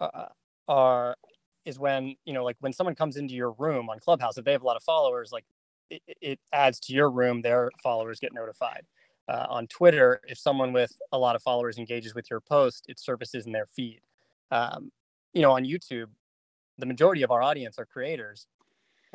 [0.00, 0.26] uh,
[0.68, 1.16] are
[1.64, 4.52] is when you know like when someone comes into your room on Clubhouse if they
[4.52, 5.44] have a lot of followers like
[5.90, 8.82] it, it adds to your room their followers get notified
[9.28, 12.98] uh, on Twitter if someone with a lot of followers engages with your post it
[12.98, 14.00] surfaces in their feed
[14.50, 14.90] um,
[15.32, 16.08] you know on YouTube
[16.78, 18.46] the majority of our audience are creators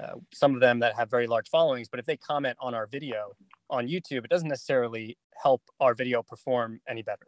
[0.02, 2.88] uh, some of them that have very large followings but if they comment on our
[2.88, 3.32] video
[3.70, 7.28] on YouTube it doesn't necessarily help our video perform any better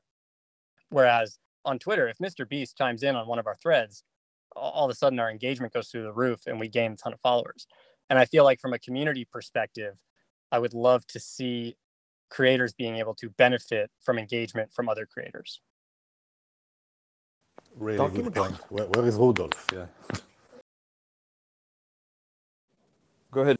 [0.89, 4.03] whereas on Twitter if Mr Beast chimes in on one of our threads
[4.55, 7.13] all of a sudden our engagement goes through the roof and we gain a ton
[7.13, 7.67] of followers.
[8.09, 9.95] And I feel like from a community perspective,
[10.51, 11.75] I would love to see
[12.33, 15.61] creators being able to benefit from engagement from other creators.
[17.77, 18.55] Really Talking good point.
[18.69, 19.67] Where, where is Rudolf?
[19.71, 19.85] Yeah.
[23.31, 23.57] Go ahead.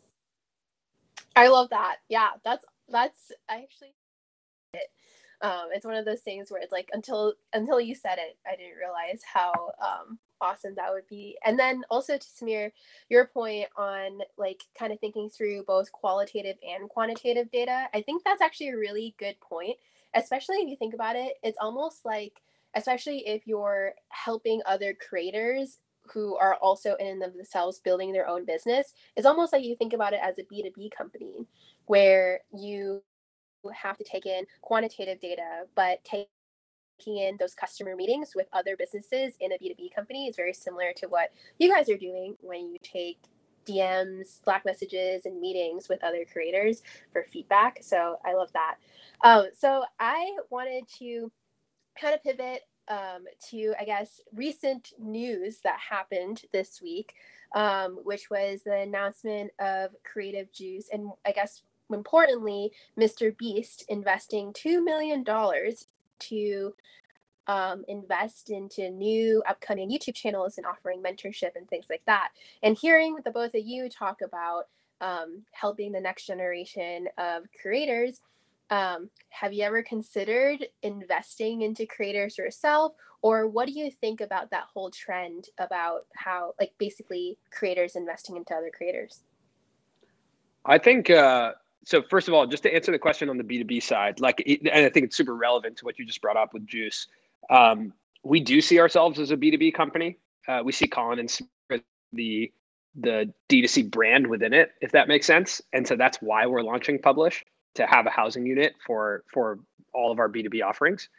[1.36, 1.98] I love that.
[2.10, 3.96] Yeah, that's that's actually
[4.74, 4.90] it.
[5.42, 8.56] um, it's one of those things where it's like until until you said it, I
[8.56, 11.38] didn't realize how um, awesome that would be.
[11.46, 12.72] And then also to Samir,
[13.10, 18.24] your point on like kind of thinking through both qualitative and quantitative data, I think
[18.24, 19.78] that's actually a really good point.
[20.14, 22.42] Especially if you think about it, it's almost like,
[22.76, 25.80] especially if you're helping other creators
[26.14, 30.14] who are also in themselves building their own business, it's almost like you think about
[30.14, 31.48] it as a B2B company
[31.86, 33.02] where you
[33.74, 36.28] have to take in quantitative data, but taking
[37.06, 41.08] in those customer meetings with other businesses in a B2B company is very similar to
[41.08, 43.20] what you guys are doing when you take
[43.66, 47.80] DMs, Slack messages, and meetings with other creators for feedback.
[47.82, 48.76] So I love that.
[49.24, 51.32] Um, so I wanted to
[52.00, 57.14] kind of pivot um, to, I guess, recent news that happened this week,
[57.56, 60.90] um, which was the announcement of Creative Juice.
[60.92, 63.38] And I guess importantly, Mr.
[63.38, 65.24] Beast investing $2 million
[66.30, 66.74] to
[67.48, 72.30] um, invest into new upcoming YouTube channels and offering mentorship and things like that.
[72.62, 74.68] And hearing the both of you talk about
[75.02, 78.22] um, helping the next generation of creators,
[78.70, 82.94] um, have you ever considered investing into creators yourself?
[83.22, 88.36] Or what do you think about that whole trend about how, like, basically creators investing
[88.36, 89.22] into other creators?
[90.66, 91.54] I think uh,
[91.86, 94.86] so first of all, just to answer the question on the B2B side, like, and
[94.86, 97.08] I think it's super relevant to what you just brought up with Juice.
[97.50, 97.94] Um,
[98.24, 100.18] we do see ourselves as a B2B company.
[100.48, 102.52] Uh, we see Colin and the
[102.96, 105.62] the D2C brand within it, if that makes sense.
[105.74, 107.44] And so that's why we're launching Publish
[107.74, 109.60] to have a housing unit for for
[109.94, 111.10] all of our B2B offerings.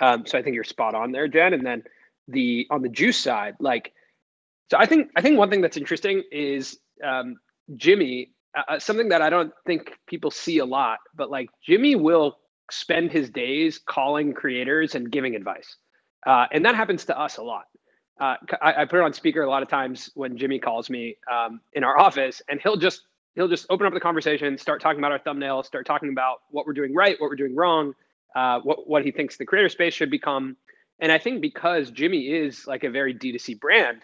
[0.00, 1.54] Um, so I think you're spot on there, Jen.
[1.54, 1.82] And then
[2.28, 3.92] the on the juice side, like,
[4.70, 7.36] so I think I think one thing that's interesting is um,
[7.76, 11.96] Jimmy uh, uh, something that I don't think people see a lot, but like Jimmy
[11.96, 12.38] will
[12.70, 15.76] spend his days calling creators and giving advice.
[16.26, 17.64] Uh, and that happens to us a lot.
[18.20, 21.16] Uh, I, I, put it on speaker a lot of times when Jimmy calls me
[21.30, 23.02] um, in our office, and he'll just
[23.34, 26.64] he'll just open up the conversation, start talking about our thumbnail, start talking about what
[26.64, 27.92] we're doing right, what we're doing wrong,
[28.36, 30.56] uh, what what he thinks the creator space should become.
[31.00, 34.02] And I think because Jimmy is like a very D2C brand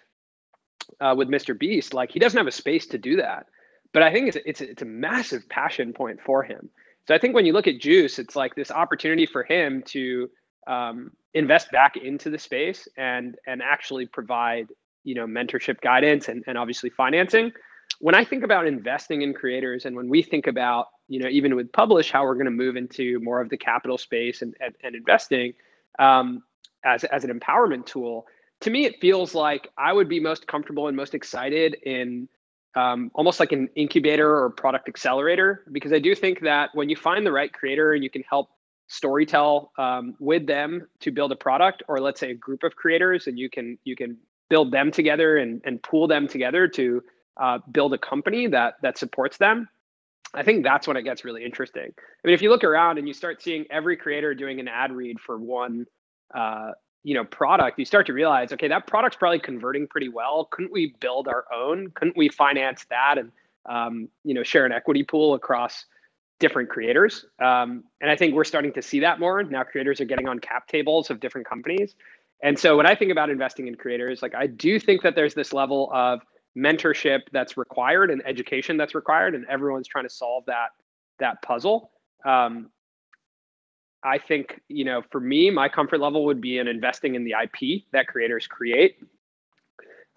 [1.01, 1.57] uh, with Mr.
[1.57, 3.47] Beast, like he doesn't have a space to do that
[3.93, 6.71] but I think it's it's it's a massive passion point for him.
[7.09, 10.31] So I think when you look at Juice, it's like this opportunity for him to
[10.67, 14.69] um, invest back into the space and and actually provide
[15.05, 17.53] you know mentorship guidance and, and obviously financing
[18.01, 21.55] when i think about investing in creators and when we think about you know even
[21.55, 24.75] with publish how we're going to move into more of the capital space and, and,
[24.83, 25.53] and investing
[25.99, 26.43] um,
[26.85, 28.27] as, as an empowerment tool
[28.61, 32.29] to me it feels like i would be most comfortable and most excited in
[32.77, 36.97] um, almost like an incubator or product accelerator because I do think that when you
[36.97, 38.51] find the right creator and you can help
[38.89, 43.27] storytell um, with them to build a product or let's say a group of creators
[43.27, 44.17] and you can you can
[44.49, 47.03] build them together and, and pool them together to
[47.41, 49.69] uh, build a company that that supports them
[50.35, 51.89] i think that's when it gets really interesting.
[51.89, 54.93] I mean if you look around and you start seeing every creator doing an ad
[54.93, 55.87] read for one
[56.35, 60.47] uh, you know product you start to realize okay that product's probably converting pretty well.
[60.51, 61.91] Couldn't we build our own?
[61.95, 63.33] Couldn't we finance that and
[63.67, 65.87] um, you know share an equity pool across
[66.39, 67.27] different creators?
[67.39, 69.43] Um, and i think we're starting to see that more.
[69.43, 71.95] Now creators are getting on cap tables of different companies.
[72.43, 75.35] And so when i think about investing in creators like i do think that there's
[75.35, 76.21] this level of
[76.57, 80.71] mentorship that's required and education that's required and everyone's trying to solve that
[81.21, 81.91] that puzzle.
[82.25, 82.71] Um,
[84.03, 87.35] I think, you know, for me, my comfort level would be in investing in the
[87.43, 88.97] IP that creators create.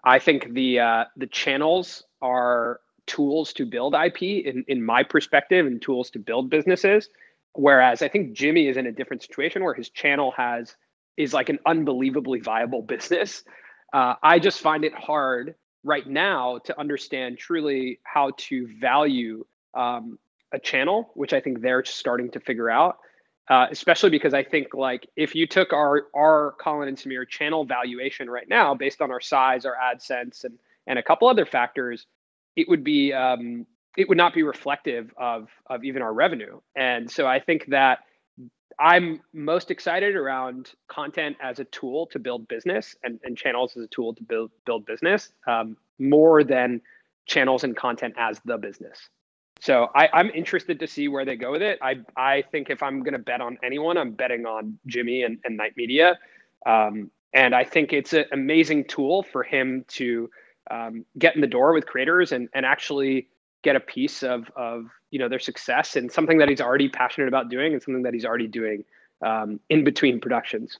[0.03, 5.65] I think the uh, the channels are tools to build IP in, in my perspective
[5.65, 7.09] and tools to build businesses.
[7.53, 10.75] Whereas I think Jimmy is in a different situation where his channel has
[11.17, 13.43] is like an unbelievably viable business.
[13.93, 20.17] Uh, I just find it hard right now to understand truly how to value um,
[20.51, 22.97] a channel, which I think they're starting to figure out.
[23.49, 27.65] Uh, especially because I think like if you took our our Colin and Samir channel
[27.65, 32.05] valuation right now based on our size, our AdSense, and and a couple other factors,
[32.55, 33.65] it would be um,
[33.97, 36.61] it would not be reflective of of even our revenue.
[36.75, 37.99] And so I think that
[38.79, 43.83] I'm most excited around content as a tool to build business and, and channels as
[43.83, 46.81] a tool to build build business um, more than
[47.25, 49.09] channels and content as the business.
[49.63, 51.79] So I, I'm interested to see where they go with it.
[51.81, 55.37] I I think if I'm going to bet on anyone, I'm betting on Jimmy and,
[55.45, 56.19] and Night Media,
[56.65, 60.29] um, and I think it's an amazing tool for him to
[60.69, 63.29] um, get in the door with creators and and actually
[63.61, 67.29] get a piece of of you know their success and something that he's already passionate
[67.29, 68.83] about doing and something that he's already doing
[69.21, 70.77] um, in between productions.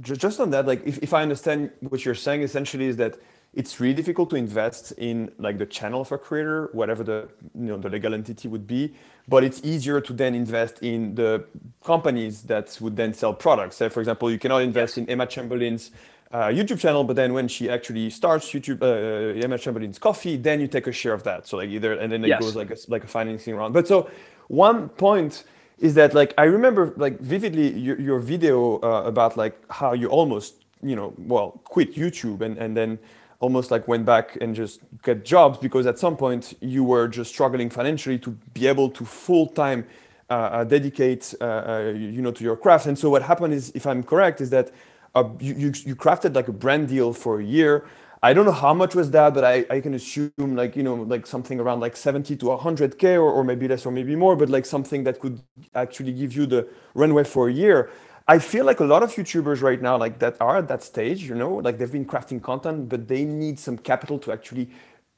[0.00, 3.18] Just on that, like if, if I understand what you're saying, essentially is that
[3.54, 7.66] it's really difficult to invest in like the channel of a creator, whatever the you
[7.66, 8.94] know the legal entity would be,
[9.28, 11.44] but it's easier to then invest in the
[11.84, 13.76] companies that would then sell products.
[13.76, 15.90] So for example, you cannot invest in Emma Chamberlain's
[16.32, 20.60] uh, YouTube channel, but then when she actually starts YouTube, uh, Emma Chamberlain's coffee, then
[20.60, 21.46] you take a share of that.
[21.46, 22.40] So like either, and then it yes.
[22.40, 23.74] goes like a, like a financing round.
[23.74, 24.10] But so
[24.48, 25.44] one point
[25.78, 30.08] is that like I remember like vividly your, your video uh, about like how you
[30.08, 32.98] almost you know well quit YouTube and and then
[33.42, 37.30] almost like went back and just get jobs because at some point you were just
[37.30, 39.84] struggling financially to be able to full time
[40.30, 42.86] uh, uh, dedicate uh, uh, you know to your craft.
[42.86, 44.70] And so what happened is, if I'm correct, is that
[45.14, 47.84] uh, you, you, you crafted like a brand deal for a year.
[48.24, 50.94] I don't know how much was that, but I, I can assume like, you know,
[50.94, 54.48] like something around like 70 to 100K or, or maybe less or maybe more, but
[54.48, 55.40] like something that could
[55.74, 57.90] actually give you the runway for a year.
[58.28, 61.22] I feel like a lot of YouTubers right now, like that are at that stage,
[61.22, 64.70] you know, like they've been crafting content, but they need some capital to actually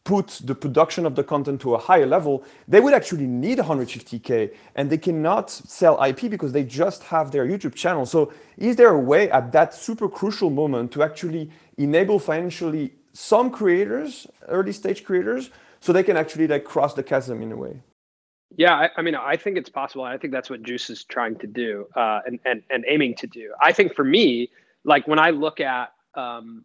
[0.05, 4.55] put the production of the content to a higher level, they would actually need 150K
[4.77, 8.05] and they cannot sell IP because they just have their YouTube channel.
[8.05, 13.51] So, is there a way at that super crucial moment to actually enable financially some
[13.51, 15.51] creators, early stage creators,
[15.81, 17.81] so they can actually like cross the chasm in a way?
[18.57, 20.05] Yeah, I, I mean, I think it's possible.
[20.05, 23.27] I think that's what Juice is trying to do uh, and, and, and aiming to
[23.27, 23.53] do.
[23.61, 24.51] I think for me,
[24.85, 26.65] like when I look at um,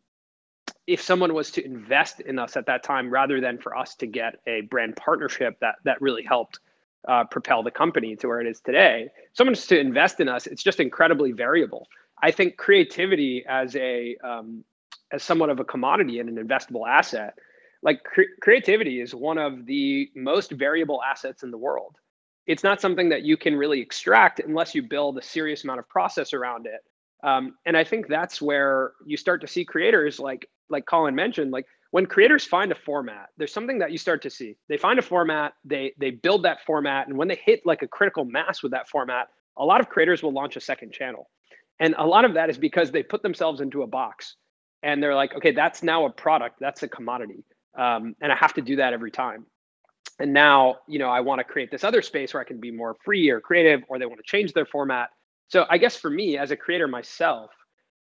[0.88, 4.08] if someone was to invest in us at that time rather than for us to
[4.08, 6.60] get a brand partnership that that really helped
[7.08, 10.64] uh, propel the company to where it is today someone's to invest in us it's
[10.64, 11.88] just incredibly variable
[12.22, 14.64] i think creativity as a um,
[15.12, 17.36] as somewhat of a commodity and an investable asset
[17.82, 21.96] like cre- creativity is one of the most variable assets in the world
[22.48, 25.88] it's not something that you can really extract unless you build a serious amount of
[25.90, 26.82] process around it
[27.24, 31.52] um, and i think that's where you start to see creators like like Colin mentioned,
[31.52, 34.56] like when creators find a format, there's something that you start to see.
[34.68, 37.88] They find a format, they they build that format, and when they hit like a
[37.88, 39.28] critical mass with that format,
[39.58, 41.30] a lot of creators will launch a second channel.
[41.80, 44.36] And a lot of that is because they put themselves into a box
[44.84, 47.44] and they're like, okay, that's now a product, that's a commodity.
[47.78, 49.45] Um, and I have to do that every time.
[50.20, 52.72] And now, you know, I want to create this other space where I can be
[52.72, 55.09] more free or creative, or they want to change their format.
[55.47, 57.51] So I guess for me as a creator myself,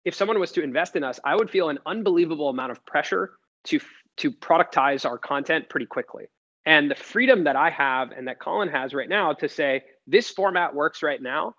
[0.05, 3.33] if someone was to invest in us, I would feel an unbelievable amount of pressure
[3.65, 3.79] to
[4.17, 6.25] to productize our content pretty quickly.
[6.65, 10.29] And the freedom that I have and that Colin has right now to say this
[10.29, 11.53] format works right now,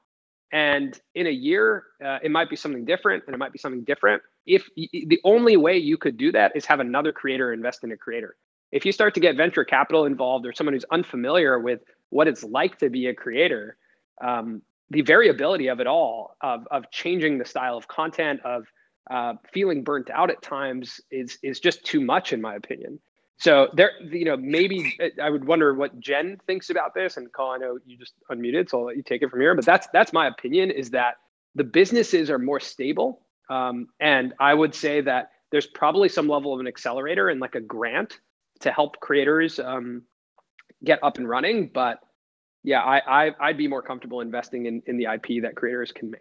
[0.53, 3.85] and in a year uh, it might be something different, and it might be something
[3.85, 4.23] different.
[4.47, 7.97] If the only way you could do that is have another creator invest in a
[7.97, 8.37] creator.
[8.73, 11.81] If you start to get venture capital involved or someone who's unfamiliar with
[12.11, 13.77] what it's like to be a creator,
[14.21, 18.67] um, the variability of it all of, of changing the style of content of
[19.11, 23.01] uh, feeling burnt out at times is is just too much in my opinion
[23.41, 27.17] so there you know maybe i would wonder what jen thinks about this.
[27.17, 29.55] And call i know you just unmuted so i'll let you take it from here.
[29.55, 31.17] But that's that's my opinion is that
[31.55, 33.23] the businesses are more stable.
[33.49, 37.57] Um, and i would say that there's probably some level of an accelerator and like
[37.57, 38.21] a grant
[38.61, 40.03] to help creators um,
[40.85, 41.69] get up and running.
[41.73, 41.99] But
[42.63, 46.11] yeah, I, I would be more comfortable investing in in the IP that creators can
[46.11, 46.21] make.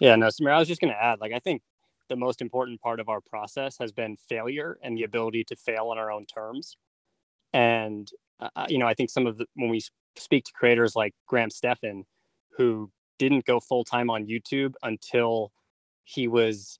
[0.00, 1.62] Yeah, no, Samir, I was just going to add, like, I think
[2.08, 5.88] the most important part of our process has been failure and the ability to fail
[5.88, 6.76] on our own terms.
[7.52, 9.80] And uh, uh you know, I think some of the when we
[10.16, 12.04] speak to creators like Graham Stephan,
[12.56, 15.52] who didn't go full time on YouTube until
[16.04, 16.78] he was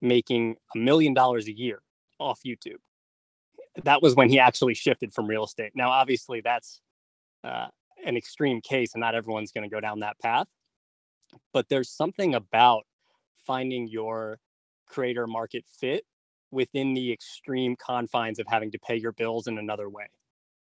[0.00, 1.82] making a million dollars a year
[2.18, 2.78] off YouTube.
[3.84, 5.72] That was when he actually shifted from real estate.
[5.74, 6.80] Now, obviously, that's
[7.44, 7.68] uh,
[8.04, 10.46] an extreme case, and not everyone's going to go down that path.
[11.52, 12.84] but there's something about
[13.46, 14.40] finding your
[14.88, 16.04] creator market fit
[16.50, 20.06] within the extreme confines of having to pay your bills in another way.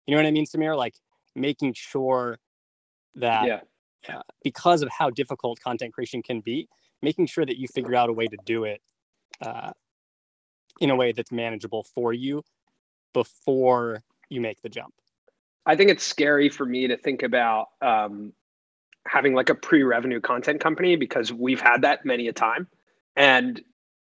[0.06, 0.76] You know what I mean, Samir?
[0.76, 0.94] Like
[1.34, 2.38] making sure
[3.14, 3.60] that Yeah.
[4.16, 6.68] uh, because of how difficult content creation can be,
[7.00, 8.80] making sure that you figure out a way to do it
[9.40, 9.72] uh,
[10.80, 12.42] in a way that's manageable for you
[13.12, 14.94] before you make the jump.
[15.64, 18.32] I think it's scary for me to think about um,
[19.06, 22.66] having like a pre-revenue content company because we've had that many a time.
[23.14, 23.62] And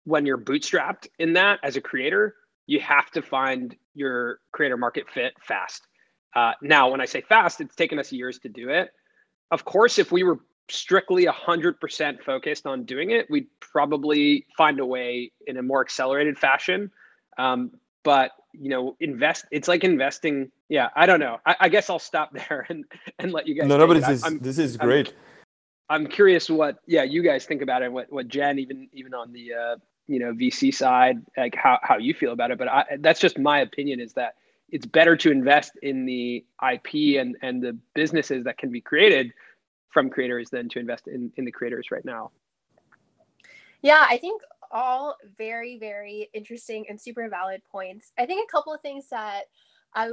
[0.04, 2.34] when you're bootstrapped in that as a creator,
[2.66, 5.86] you have to find your creator market fit fast.
[6.34, 8.90] Uh, now, when I say fast, it's taken us years to do it.
[9.50, 10.40] Of course, if we were
[10.70, 16.38] strictly 100% focused on doing it, we'd probably find a way in a more accelerated
[16.38, 16.90] fashion.
[17.36, 17.72] Um,
[18.02, 19.46] but you know, invest.
[19.50, 20.50] It's like investing.
[20.68, 21.38] Yeah, I don't know.
[21.46, 22.84] I, I guess I'll stop there and
[23.18, 23.68] and let you guys.
[23.68, 25.14] No, no, but this is I'm, this is I'm- great.
[25.88, 27.92] I'm curious what yeah you guys think about it.
[27.92, 29.76] What what Jen even even on the uh,
[30.06, 32.58] you know VC side like how how you feel about it.
[32.58, 34.00] But I, that's just my opinion.
[34.00, 34.34] Is that
[34.68, 39.32] it's better to invest in the IP and and the businesses that can be created
[39.90, 42.30] from creators than to invest in in the creators right now.
[43.82, 44.42] Yeah, I think
[44.72, 48.12] all very, very interesting and super valid points.
[48.18, 49.42] I think a couple of things that
[49.94, 50.10] I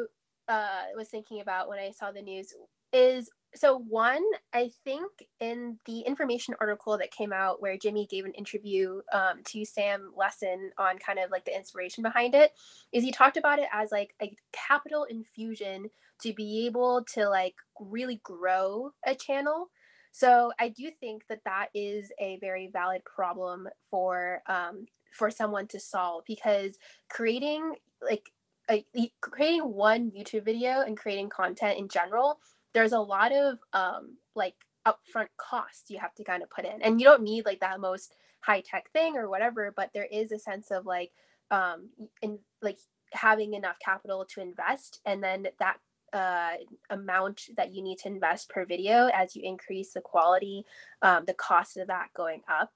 [0.48, 2.54] uh, was thinking about when I saw the news
[2.94, 4.24] is so one,
[4.54, 9.42] I think in the information article that came out where Jimmy gave an interview um,
[9.46, 12.52] to Sam Lessin on kind of like the inspiration behind it,
[12.92, 15.90] is he talked about it as like a capital infusion
[16.22, 19.70] to be able to like really grow a channel.
[20.12, 25.68] So I do think that that is a very valid problem for um, for someone
[25.68, 26.78] to solve because
[27.10, 28.30] creating like
[28.70, 28.86] a,
[29.22, 32.40] creating one YouTube video and creating content in general,
[32.74, 34.56] there's a lot of um, like
[34.88, 37.80] upfront costs you have to kind of put in, and you don't need like that
[37.80, 41.12] most high tech thing or whatever, but there is a sense of like
[41.52, 41.90] um,
[42.22, 42.80] in like
[43.12, 45.78] having enough capital to invest, and then that
[46.14, 46.54] uh,
[46.90, 50.66] amount that you need to invest per video as you increase the quality,
[51.02, 52.72] um, the cost of that going up.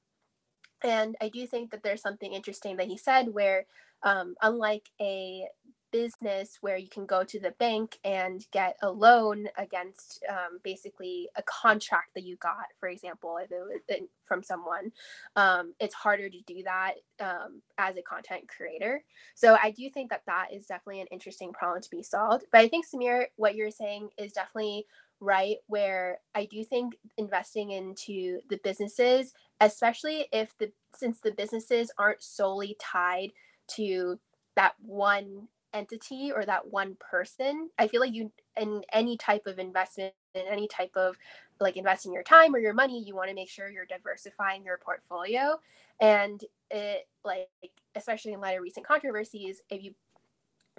[0.84, 3.66] And I do think that there's something interesting that he said where,
[4.04, 5.48] um, unlike a
[5.94, 11.30] business where you can go to the bank and get a loan against um, basically
[11.38, 14.92] a contract that you got, for example, if it was from someone,
[15.36, 19.04] um, it's harder to do that um, as a content creator.
[19.36, 22.46] So I do think that that is definitely an interesting problem to be solved.
[22.52, 24.88] But I think Samir, what you're saying is definitely
[25.20, 25.58] right.
[25.68, 32.24] Where I do think investing into the businesses, especially if the since the businesses aren't
[32.24, 33.32] solely tied
[33.76, 34.20] to
[34.56, 39.60] that one entity or that one person i feel like you in any type of
[39.60, 41.18] investment in any type of
[41.60, 44.78] like investing your time or your money you want to make sure you're diversifying your
[44.78, 45.58] portfolio.
[46.00, 47.48] And it like
[47.96, 49.94] especially in light of recent controversies if you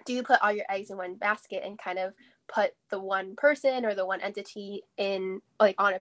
[0.04, 2.12] do put all your eggs in one basket and kind of
[2.48, 6.00] put the one person or the one entity in like on a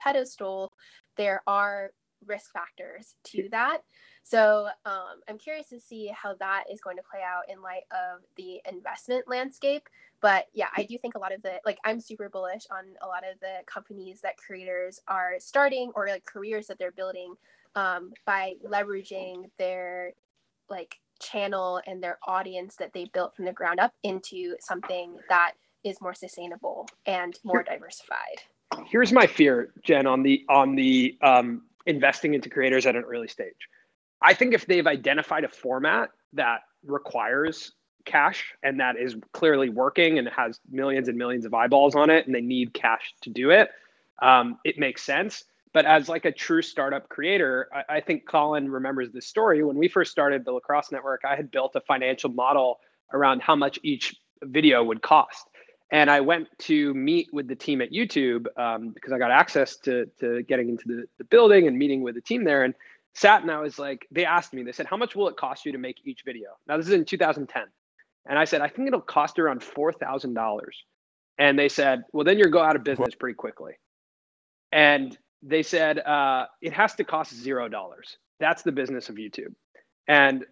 [0.00, 0.72] pedestal
[1.16, 1.90] there are
[2.26, 3.78] risk factors to that
[4.28, 7.84] so um, I'm curious to see how that is going to play out in light
[7.92, 9.88] of the investment landscape.
[10.20, 13.06] But yeah, I do think a lot of the like I'm super bullish on a
[13.06, 17.36] lot of the companies that creators are starting or like careers that they're building
[17.76, 20.12] um, by leveraging their
[20.68, 25.52] like channel and their audience that they built from the ground up into something that
[25.84, 28.42] is more sustainable and more diversified.
[28.86, 33.28] Here's my fear, Jen, on the on the um, investing into creators at an early
[33.28, 33.68] stage.
[34.22, 37.72] I think if they've identified a format that requires
[38.04, 42.26] cash and that is clearly working and has millions and millions of eyeballs on it
[42.26, 43.70] and they need cash to do it,
[44.22, 45.44] um, it makes sense.
[45.72, 49.62] But as like a true startup creator, I, I think Colin remembers this story.
[49.62, 52.80] When we first started the Lacrosse Network, I had built a financial model
[53.12, 55.48] around how much each video would cost.
[55.90, 59.76] And I went to meet with the team at YouTube um, because I got access
[59.78, 62.64] to, to getting into the, the building and meeting with the team there.
[62.64, 62.74] And
[63.16, 65.64] sat and I was like, they asked me, they said, how much will it cost
[65.64, 66.50] you to make each video?
[66.68, 67.62] Now, this is in 2010.
[68.28, 70.60] And I said, I think it'll cost around $4,000.
[71.38, 73.72] And they said, well, then you'll go out of business pretty quickly.
[74.70, 77.94] And they said, uh, it has to cost $0.
[78.38, 79.54] That's the business of YouTube.
[80.08, 80.44] And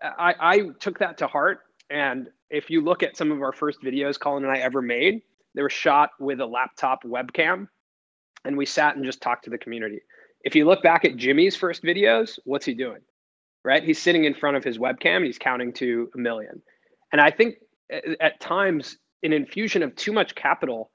[0.00, 1.60] I, I took that to heart.
[1.90, 5.22] And if you look at some of our first videos Colin and I ever made,
[5.56, 7.66] they were shot with a laptop webcam.
[8.44, 10.00] And we sat and just talked to the community.
[10.44, 13.00] If you look back at Jimmy's first videos, what's he doing?
[13.64, 13.82] Right?
[13.82, 16.62] He's sitting in front of his webcam and he's counting to a million.
[17.12, 17.56] And I think
[18.20, 20.90] at times, an infusion of too much capital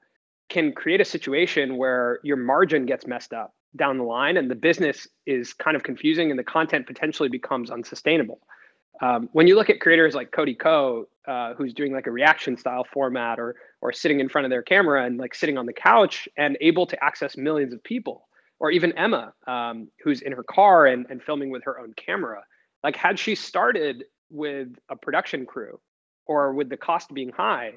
[0.48, 4.54] can create a situation where your margin gets messed up down the line and the
[4.54, 8.40] business is kind of confusing and the content potentially becomes unsustainable.
[9.00, 12.56] Um, when you look at creators like Cody Ko, uh, who's doing like a reaction
[12.56, 15.72] style format or or sitting in front of their camera and like sitting on the
[15.72, 18.27] couch and able to access millions of people,
[18.60, 22.42] or even Emma, um, who's in her car and, and filming with her own camera.
[22.82, 25.80] Like, had she started with a production crew
[26.26, 27.72] or with the cost being high,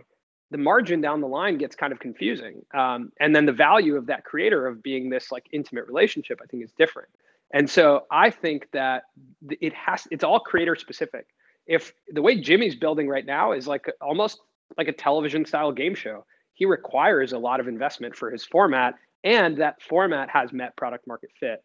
[0.51, 2.61] the margin down the line gets kind of confusing.
[2.73, 6.45] Um, and then the value of that creator of being this like intimate relationship, I
[6.45, 7.09] think, is different.
[7.53, 9.03] And so I think that
[9.49, 11.27] it has, it's all creator specific.
[11.67, 14.39] If the way Jimmy's building right now is like almost
[14.77, 18.95] like a television style game show, he requires a lot of investment for his format,
[19.23, 21.63] and that format has met product market fit.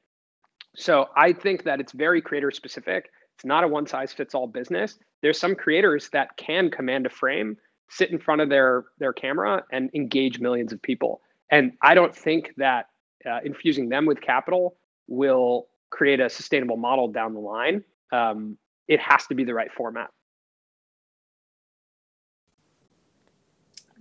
[0.77, 3.11] So I think that it's very creator specific.
[3.37, 4.99] It's not a one size fits all business.
[5.23, 7.57] There's some creators that can command a frame,
[7.89, 11.21] sit in front of their their camera, and engage millions of people.
[11.51, 12.87] And I don't think that
[13.29, 14.77] uh, infusing them with capital
[15.07, 17.85] will create a sustainable model down the line.
[18.13, 20.11] Um, it has to be the right format.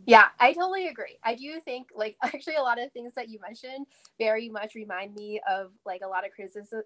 [0.05, 1.17] Yeah, I totally agree.
[1.23, 3.87] I do think like actually a lot of things that you mentioned
[4.19, 6.83] very much remind me of like a lot of criticism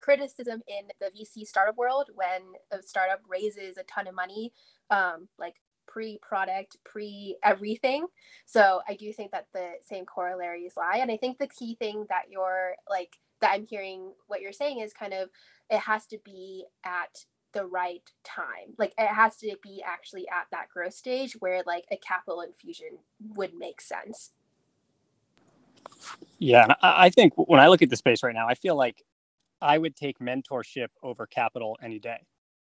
[0.00, 4.52] criticism in the VC startup world when a startup raises a ton of money,
[4.90, 5.54] um, like
[5.88, 8.06] pre product, pre everything.
[8.46, 10.98] So I do think that the same corollaries lie.
[11.00, 14.80] And I think the key thing that you're like that I'm hearing what you're saying
[14.80, 15.30] is kind of
[15.70, 17.24] it has to be at
[17.56, 18.74] the right time.
[18.78, 22.98] Like it has to be actually at that growth stage where like a capital infusion
[23.34, 24.32] would make sense.
[26.38, 29.02] Yeah, and I think when I look at the space right now, I feel like
[29.62, 32.18] I would take mentorship over capital any day.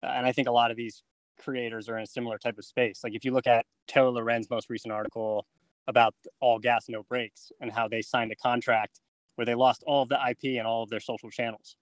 [0.01, 1.03] Uh, and I think a lot of these
[1.39, 3.01] creators are in a similar type of space.
[3.03, 5.45] Like if you look at Taylor Lorenz' most recent article
[5.87, 9.01] about all gas, no brakes, and how they signed a contract
[9.35, 11.75] where they lost all of the IP and all of their social channels.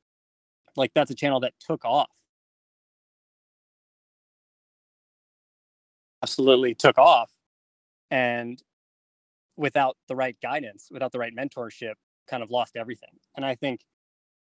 [0.76, 2.10] Like that's a channel that took off.
[6.24, 7.32] Absolutely took off.
[8.10, 8.62] And
[9.56, 11.94] without the right guidance, without the right mentorship,
[12.30, 13.10] kind of lost everything.
[13.36, 13.82] And I think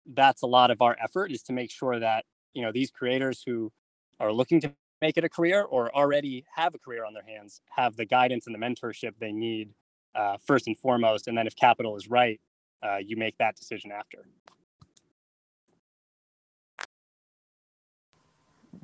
[0.07, 3.43] that's a lot of our effort is to make sure that, you know, these creators
[3.45, 3.71] who
[4.19, 7.61] are looking to make it a career or already have a career on their hands
[7.71, 9.71] have the guidance and the mentorship they need
[10.15, 11.29] uh, first and foremost.
[11.29, 12.41] And then if capital is right,
[12.83, 14.27] uh, you make that decision after.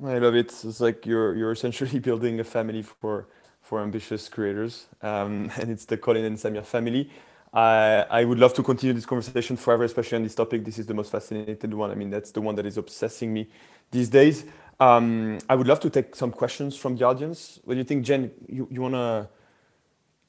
[0.05, 0.53] I love it.
[0.63, 3.27] It's like you're you're essentially building a family for
[3.61, 7.09] for ambitious creators, um, and it's the Colin and Samir family.
[7.53, 10.65] I I would love to continue this conversation forever, especially on this topic.
[10.65, 11.91] This is the most fascinated one.
[11.91, 13.47] I mean, that's the one that is obsessing me
[13.91, 14.45] these days.
[14.79, 17.59] Um, I would love to take some questions from the audience.
[17.63, 18.31] What do you think, Jen?
[18.47, 19.29] You, you wanna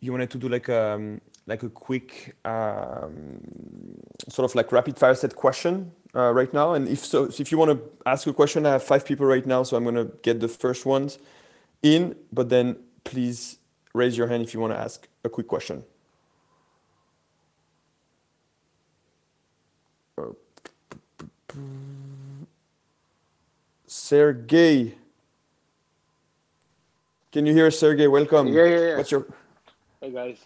[0.00, 3.40] you wanted to do like a um, like a quick um,
[4.28, 6.74] sort of like rapid fire set question uh, right now.
[6.74, 9.26] And if so, so if you want to ask a question, I have five people
[9.26, 11.18] right now, so I'm gonna get the first ones
[11.82, 12.16] in.
[12.32, 13.58] But then please
[13.94, 15.84] raise your hand if you want to ask a quick question.
[23.86, 24.94] Sergey.
[27.32, 28.06] Can you hear Sergey?
[28.06, 28.48] Welcome.
[28.48, 28.96] Yeah, yeah, yeah.
[28.96, 29.26] What's your
[30.00, 30.38] Hey guys,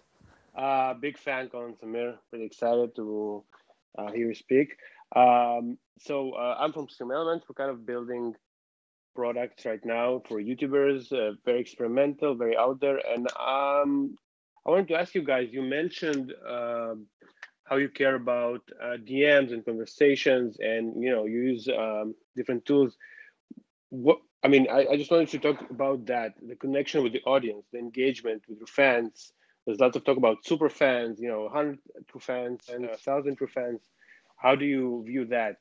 [0.57, 2.17] uh, big fan, Colin Samir.
[2.31, 3.45] Pretty excited to
[3.99, 4.79] uh, hear you speak.
[5.15, 7.47] Um, so uh, I'm from Stream Elements.
[7.49, 8.35] We're kind of building
[9.15, 12.99] products right now for YouTubers, uh, very experimental, very out there.
[13.07, 14.17] And um,
[14.67, 15.49] I wanted to ask you guys.
[15.53, 17.07] You mentioned um,
[17.65, 22.65] how you care about uh, DMs and conversations, and you know you use um, different
[22.65, 22.97] tools.
[23.91, 27.23] What I mean, I, I just wanted to talk about that, the connection with the
[27.23, 29.33] audience, the engagement with your fans
[29.67, 33.47] there's lots of talk about super fans, you know, 100 true fans and 1,000 true
[33.47, 33.81] fans.
[34.43, 35.57] How do you view that?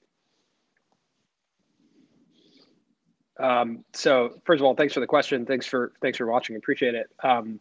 [3.40, 5.46] Um, so first of all, thanks for the question.
[5.46, 6.56] Thanks for thanks for watching.
[6.56, 7.08] Appreciate it.
[7.24, 7.60] Um,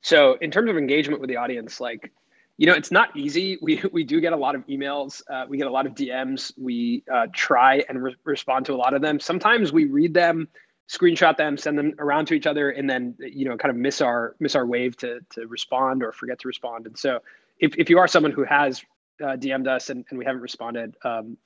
[0.00, 2.12] so in terms of engagement with the audience, like
[2.58, 3.58] you know, it's not easy.
[3.62, 5.22] We we do get a lot of emails.
[5.28, 6.52] Uh, we get a lot of DMs.
[6.56, 9.18] We uh, try and re- respond to a lot of them.
[9.20, 10.48] Sometimes we read them
[10.92, 14.00] screenshot them, send them around to each other, and then you know kind of miss
[14.00, 16.86] our miss our wave to to respond or forget to respond.
[16.86, 17.20] And so
[17.58, 18.82] if if you are someone who has
[19.22, 21.36] uh, DM'd us and, and we haven't responded, um,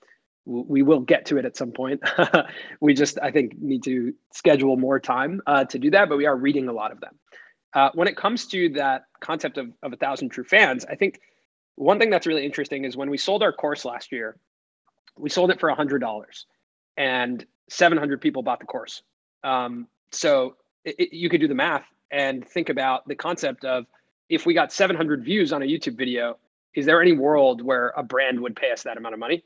[0.46, 2.00] we will get to it at some point.
[2.80, 6.26] we just I think need to schedule more time uh, to do that, but we
[6.26, 7.18] are reading a lot of them.
[7.74, 11.20] Uh, when it comes to that concept of, of a thousand true fans, I think
[11.74, 14.38] one thing that's really interesting is when we sold our course last year,
[15.18, 16.46] we sold it for a hundred dollars,
[16.96, 19.02] and 700 people bought the course.
[19.42, 23.86] Um, so it, it, you could do the math and think about the concept of
[24.28, 26.38] if we got 700 views on a YouTube video,
[26.76, 29.42] is there any world where a brand would pay us that amount of money?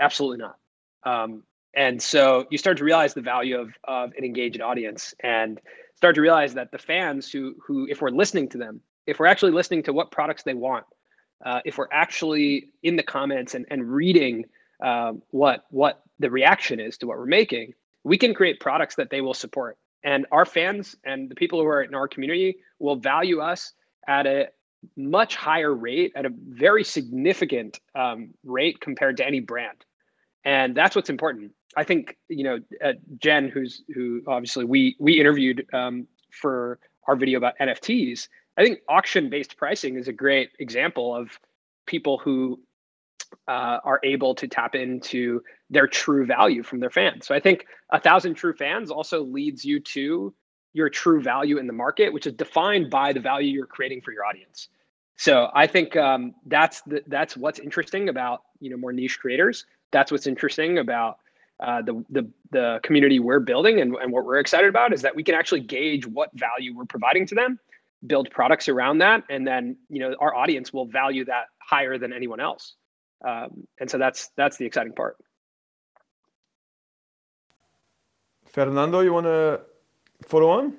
[0.00, 0.58] Absolutely not.
[1.04, 1.44] Um,
[1.74, 5.60] and so you start to realize the value of, of an engaged audience and
[5.94, 9.26] start to realize that the fans who, who, if we're listening to them, if we're
[9.26, 10.84] actually listening to what products they want,
[11.44, 14.44] uh, if we're actually in the comments and, and reading
[14.82, 17.72] uh, what, what the reaction is to what we're making,
[18.02, 19.76] we can create products that they will support.
[20.02, 23.72] And our fans and the people who are in our community will value us
[24.06, 24.48] at a
[24.96, 29.84] much higher rate, at a very significant um, rate compared to any brand.
[30.44, 31.52] And that's what's important.
[31.76, 37.16] I think you know uh, Jen, who's who obviously we we interviewed um, for our
[37.16, 38.28] video about NFTs.
[38.56, 41.38] I think auction-based pricing is a great example of
[41.86, 42.60] people who
[43.48, 47.26] uh, are able to tap into their true value from their fans.
[47.26, 50.32] So I think a thousand true fans also leads you to
[50.74, 54.12] your true value in the market, which is defined by the value you're creating for
[54.12, 54.68] your audience.
[55.16, 59.64] So I think um, that's the, that's what's interesting about you know more niche creators.
[59.92, 61.18] That's what's interesting about
[61.62, 65.14] uh, the, the the community we're building and, and what we're excited about is that
[65.14, 67.60] we can actually gauge what value we're providing to them,
[68.06, 72.12] build products around that, and then you know our audience will value that higher than
[72.12, 72.74] anyone else.
[73.24, 75.16] Um, and so that's that's the exciting part.
[78.46, 79.60] Fernando, you want to
[80.28, 80.74] follow on?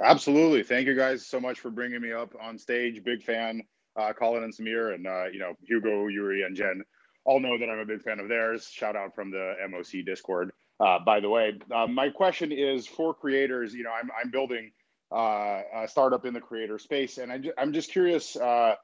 [0.00, 0.62] Absolutely.
[0.62, 3.02] Thank you guys so much for bringing me up on stage.
[3.02, 3.62] Big fan,
[3.96, 6.82] uh, Colin and Samir, and uh, you know Hugo, Yuri, and Jen
[7.24, 8.70] all know that I'm a big fan of theirs.
[8.72, 10.52] Shout out from the MOC Discord.
[10.80, 13.74] Uh, by the way, uh, my question is for creators.
[13.74, 14.70] You know, I'm I'm building
[15.12, 18.76] uh, a startup in the creator space, and I am just curious uh,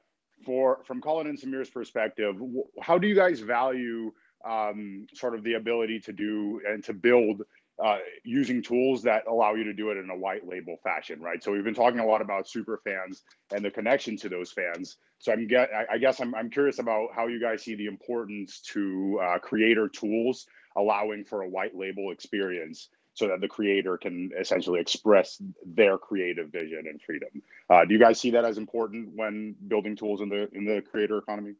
[0.43, 2.35] for from Colin and Samir's perspective,
[2.81, 4.11] how do you guys value
[4.47, 7.41] um, sort of the ability to do and to build
[7.83, 11.43] uh, using tools that allow you to do it in a white label fashion, right?
[11.43, 13.23] So we've been talking a lot about super fans
[13.53, 14.97] and the connection to those fans.
[15.19, 18.61] So I'm get, I guess I'm, I'm curious about how you guys see the importance
[18.73, 20.45] to uh, creator tools
[20.77, 26.49] allowing for a white label experience so that the creator can essentially express their creative
[26.49, 27.29] vision and freedom.
[27.69, 30.81] Uh, do you guys see that as important when building tools in the in the
[30.81, 31.53] creator economy?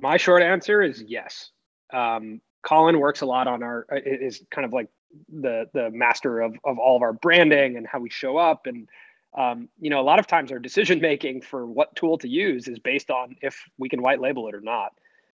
[0.00, 1.50] My short answer is yes.
[1.92, 4.88] Um, Colin works a lot on our is kind of like
[5.28, 8.66] the the master of of all of our branding and how we show up.
[8.66, 8.88] And
[9.36, 12.68] um, you know a lot of times our decision making for what tool to use
[12.68, 14.92] is based on if we can white label it or not.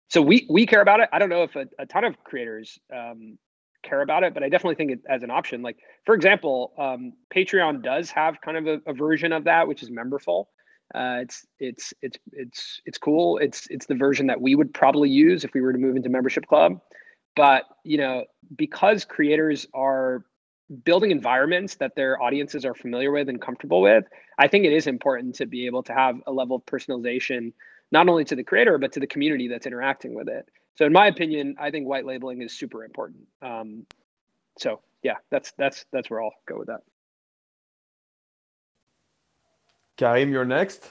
[0.08, 1.08] So we we care about it.
[1.12, 3.38] I don't know if a, a ton of creators um,
[3.82, 5.62] care about it but i definitely think it as an option.
[5.62, 9.82] Like for example um, patreon does have kind of a, a, version of that which
[9.82, 10.46] is memberful.
[10.94, 13.38] Uh, it's it's it's it's it's cool.
[13.38, 16.08] It's it's the version that we would probably use if we were to move into
[16.08, 16.80] membership club
[17.36, 18.24] but you know
[18.56, 20.24] because creators are
[20.84, 24.04] building environments that their audiences are familiar with and comfortable with
[24.38, 27.52] i think it is important to be able to have a level of personalization
[27.92, 30.48] not only to the creator but to the community that's interacting with it.
[30.74, 33.28] So in my opinion i think white labeling is super important.
[33.42, 33.86] Um,
[34.58, 36.80] so yeah that's that's that's where i'll go with that.
[39.96, 40.90] Karim you're next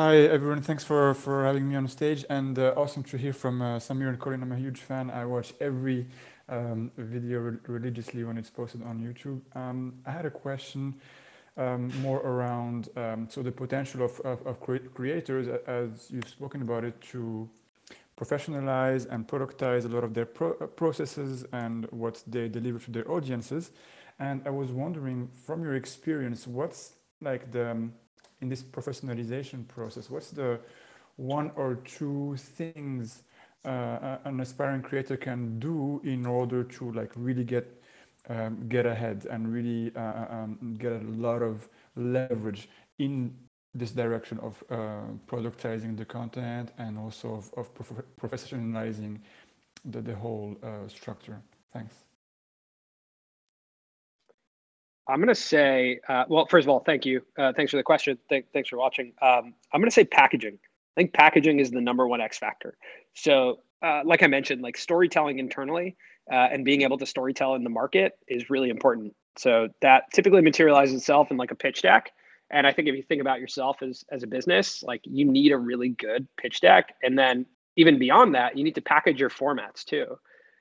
[0.00, 3.60] Hi everyone, thanks for, for having me on stage and uh, awesome to hear from
[3.60, 4.42] uh, Samir and Colin.
[4.42, 5.10] I'm a huge fan.
[5.10, 6.06] I watch every
[6.48, 9.42] um, video re religiously when it's posted on YouTube.
[9.54, 10.94] Um, I had a question
[11.58, 16.62] um, more around um, so the potential of, of, of cre creators as you've spoken
[16.62, 17.46] about it to
[18.18, 22.90] professionalize and productize a lot of their pro uh, processes and what they deliver to
[22.90, 23.70] their audiences.
[24.18, 27.92] And I was wondering from your experience, what's like the um,
[28.40, 30.10] in this professionalization process?
[30.10, 30.60] What's the
[31.16, 33.22] one or two things
[33.64, 37.76] uh, an aspiring creator can do in order to like really get
[38.28, 42.68] um, get ahead and really uh, uh um, get a lot of leverage
[42.98, 43.34] in
[43.74, 49.18] this direction of uh, productizing the content and also of, of prof professionalizing
[49.84, 51.40] the, the whole uh, structure.
[51.72, 52.09] Thanks.
[55.10, 57.22] I'm going to say, uh, well, first of all, thank you.
[57.36, 58.18] Uh, thanks for the question.
[58.28, 59.12] Th- thanks for watching.
[59.20, 60.58] Um, I'm going to say packaging.
[60.96, 62.76] I think packaging is the number one X factor.
[63.14, 65.96] So, uh, like I mentioned, like storytelling internally
[66.30, 69.14] uh, and being able to storytell in the market is really important.
[69.36, 72.10] So that typically materializes itself in like a pitch deck.
[72.50, 75.52] And I think if you think about yourself as as a business, like you need
[75.52, 77.46] a really good pitch deck, and then
[77.76, 80.18] even beyond that, you need to package your formats too.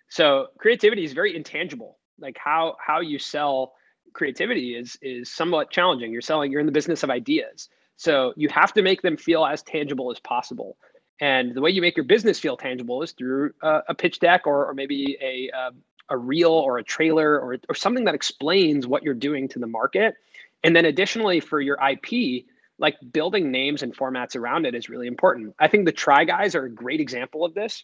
[0.09, 1.97] So creativity is very intangible.
[2.19, 3.73] Like how how you sell
[4.13, 6.11] creativity is is somewhat challenging.
[6.11, 7.69] You're selling, you're in the business of ideas.
[7.97, 10.77] So you have to make them feel as tangible as possible.
[11.19, 14.47] And the way you make your business feel tangible is through uh, a pitch deck
[14.47, 15.75] or, or maybe a, um,
[16.09, 19.67] a reel or a trailer or, or something that explains what you're doing to the
[19.67, 20.15] market.
[20.63, 22.45] And then additionally for your IP,
[22.77, 25.53] like building names and formats around it is really important.
[25.59, 27.83] I think the Try Guys are a great example of this.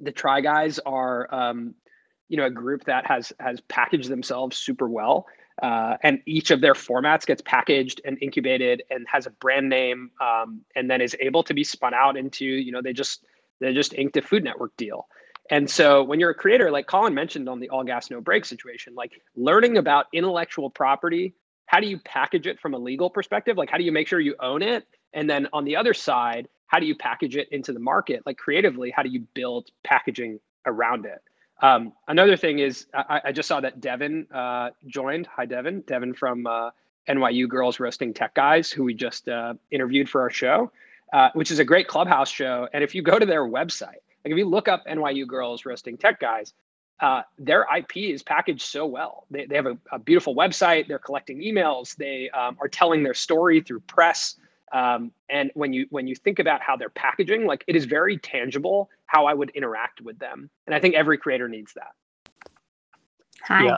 [0.00, 1.74] The Try Guys are, um,
[2.28, 5.26] you know, a group that has has packaged themselves super well,
[5.62, 10.10] uh, and each of their formats gets packaged and incubated and has a brand name,
[10.20, 13.24] um, and then is able to be spun out into, you know, they just
[13.60, 15.06] they just inked a Food Network deal.
[15.50, 18.46] And so when you're a creator, like Colin mentioned on the all gas no brake
[18.46, 21.34] situation, like learning about intellectual property
[21.66, 23.56] how do you package it from a legal perspective?
[23.56, 24.86] Like, how do you make sure you own it?
[25.12, 28.22] And then on the other side, how do you package it into the market?
[28.26, 31.20] Like, creatively, how do you build packaging around it?
[31.64, 35.26] Um, another thing is, I, I, just saw that Devin uh, joined.
[35.28, 35.80] Hi, Devin.
[35.86, 36.68] Devin from uh,
[37.08, 40.70] NYU Girls Roasting Tech Guys, who we just uh, interviewed for our show,
[41.14, 42.68] uh, which is a great clubhouse show.
[42.74, 45.96] And if you go to their website, like if you look up NYU Girls Roasting
[45.96, 46.52] Tech Guys,
[47.00, 49.24] uh, their IP is packaged so well.
[49.30, 50.86] They, they have a, a beautiful website.
[50.86, 51.96] They're collecting emails.
[51.96, 54.36] They um, are telling their story through press.
[54.74, 58.18] Um, and when you when you think about how they're packaging, like it is very
[58.18, 60.50] tangible how I would interact with them.
[60.66, 61.92] And I think every creator needs that.
[63.44, 63.66] Hi.
[63.66, 63.76] Yeah.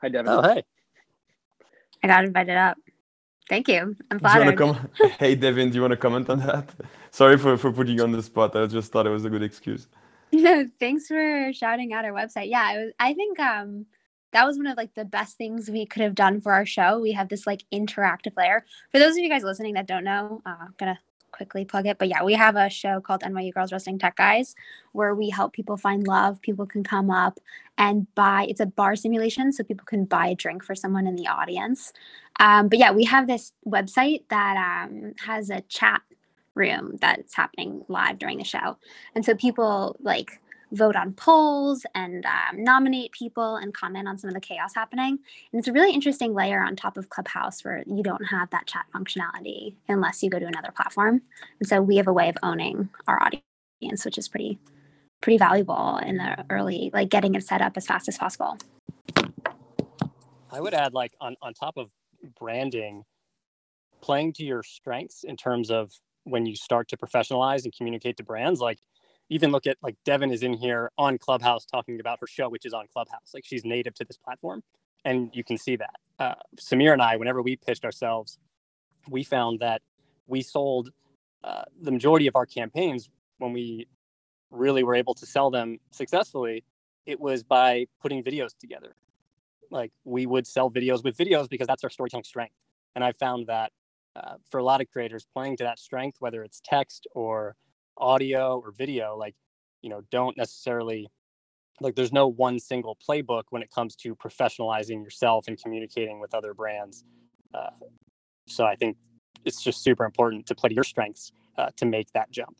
[0.00, 0.32] Hi, Devin.
[0.32, 0.64] Oh, hey.
[2.02, 2.78] I got invited up.
[3.48, 3.94] Thank you.
[4.10, 4.56] I'm flattered.
[4.56, 6.70] Do you want to com- hey, Devin, do you want to comment on that?
[7.10, 8.56] Sorry for, for putting you on the spot.
[8.56, 9.86] I just thought it was a good excuse.
[10.32, 12.48] No, thanks for shouting out our website.
[12.50, 13.86] Yeah, it was, I think um,
[14.32, 16.98] that was one of like the best things we could have done for our show.
[16.98, 18.64] We have this like interactive layer.
[18.92, 20.98] For those of you guys listening that don't know, uh, I'm gonna
[21.36, 21.98] quickly plug it.
[21.98, 24.54] But yeah, we have a show called NYU Girls Roasting Tech Guys
[24.92, 26.40] where we help people find love.
[26.40, 27.38] People can come up
[27.78, 28.46] and buy.
[28.48, 31.92] It's a bar simulation, so people can buy a drink for someone in the audience.
[32.40, 36.02] Um, but yeah, we have this website that um, has a chat
[36.54, 38.78] room that's happening live during the show.
[39.14, 40.40] And so people like
[40.72, 45.18] vote on polls and um, nominate people and comment on some of the chaos happening.
[45.52, 48.66] And it's a really interesting layer on top of Clubhouse where you don't have that
[48.66, 51.22] chat functionality unless you go to another platform.
[51.60, 54.58] And so we have a way of owning our audience, which is pretty
[55.22, 58.58] pretty valuable in the early like getting it set up as fast as possible.
[60.52, 61.90] I would add like on on top of
[62.38, 63.04] branding
[64.00, 65.90] playing to your strengths in terms of
[66.24, 68.78] when you start to professionalize and communicate to brands like
[69.28, 72.66] even look at like devin is in here on clubhouse talking about her show which
[72.66, 73.32] is on clubhouse.
[73.34, 74.62] Like she's native to this platform
[75.04, 75.96] and you can see that.
[76.18, 78.38] Uh, samir and i whenever we pitched ourselves
[79.08, 79.82] we found that
[80.26, 80.90] we sold
[81.44, 83.86] uh, the majority of our campaigns when we
[84.50, 86.64] really were able to sell them successfully
[87.04, 88.96] it was by putting videos together.
[89.70, 92.54] Like we would sell videos with videos because that's our storytelling strength.
[92.94, 93.72] And i found that
[94.16, 97.54] uh, for a lot of creators playing to that strength whether it's text or
[97.98, 99.34] audio or video like
[99.82, 101.08] you know don't necessarily
[101.80, 106.34] like there's no one single playbook when it comes to professionalizing yourself and communicating with
[106.34, 107.04] other brands
[107.54, 107.70] uh,
[108.46, 108.96] so i think
[109.44, 112.56] it's just super important to play to your strengths uh, to make that jump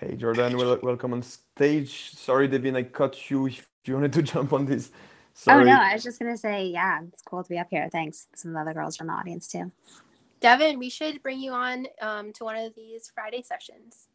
[0.00, 4.52] hey jordan welcome on stage sorry devin i cut you if you wanted to jump
[4.52, 4.90] on this
[5.38, 5.60] Sorry.
[5.60, 7.90] Oh no, I was just gonna say, yeah, it's cool to be up here.
[7.92, 8.26] Thanks.
[8.34, 9.70] Some of the other girls from the audience too.
[10.46, 14.06] Devin, we should bring you on um, to one of these Friday sessions.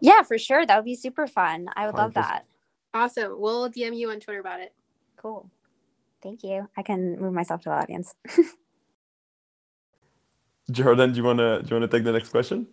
[0.00, 0.66] Yeah, for sure.
[0.66, 1.68] That would be super fun.
[1.76, 2.46] I would love that.
[2.92, 3.36] Awesome.
[3.38, 4.74] We'll DM you on Twitter about it.
[5.16, 5.48] Cool.
[6.20, 6.68] Thank you.
[6.76, 8.16] I can move myself to the audience.
[10.72, 12.66] Jordan, do you wanna do you wanna take the next question?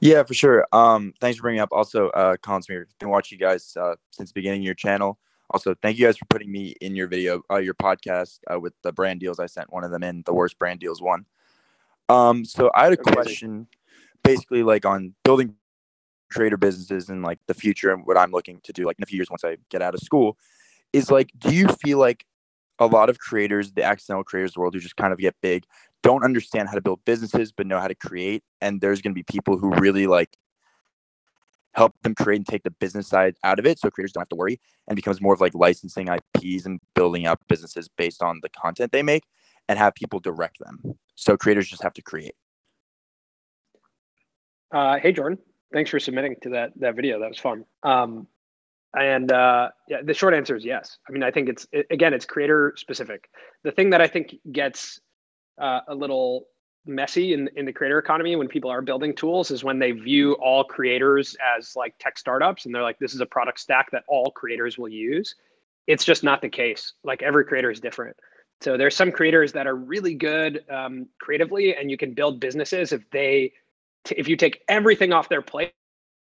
[0.00, 0.66] Yeah, for sure.
[0.72, 1.68] Um, thanks for bringing up.
[1.72, 5.18] Also, uh, Colin Samir, been watching you guys uh, since the beginning of your channel.
[5.50, 8.72] Also, thank you guys for putting me in your video, uh, your podcast uh, with
[8.80, 9.38] the brand deals.
[9.38, 11.26] I sent one of them in, the worst brand deals one.
[12.08, 13.66] Um, so I had a question,
[14.22, 15.54] basically like on building
[16.30, 19.06] creator businesses and like the future and what I'm looking to do, like in a
[19.06, 20.36] few years once I get out of school,
[20.92, 22.24] is like, do you feel like
[22.78, 25.34] a lot of creators, the accidental creators of the world who just kind of get
[25.42, 25.64] big,
[26.02, 29.14] don't understand how to build businesses but know how to create, and there's going to
[29.14, 30.36] be people who really like
[31.74, 34.28] help them create and take the business side out of it so creators don't have
[34.28, 38.38] to worry and becomes more of like licensing IPs and building up businesses based on
[38.42, 39.24] the content they make
[39.68, 40.96] and have people direct them.
[41.14, 42.34] So creators just have to create.
[44.72, 45.38] Uh, hey Jordan,
[45.72, 47.20] thanks for submitting to that that video.
[47.20, 47.64] That was fun.
[47.82, 48.26] Um,
[48.96, 50.98] and uh, yeah, the short answer is yes.
[51.08, 53.28] I mean, I think it's it, again, it's creator specific.
[53.62, 55.00] The thing that I think gets
[55.60, 56.46] uh, a little
[56.86, 60.34] messy in, in the creator economy when people are building tools is when they view
[60.34, 64.02] all creators as like tech startups and they're like this is a product stack that
[64.06, 65.34] all creators will use
[65.86, 68.14] it's just not the case like every creator is different
[68.64, 72.92] so there's some creators that are really good um, creatively and you can build businesses
[72.92, 73.52] if they
[74.04, 75.74] t- if you take everything off their plate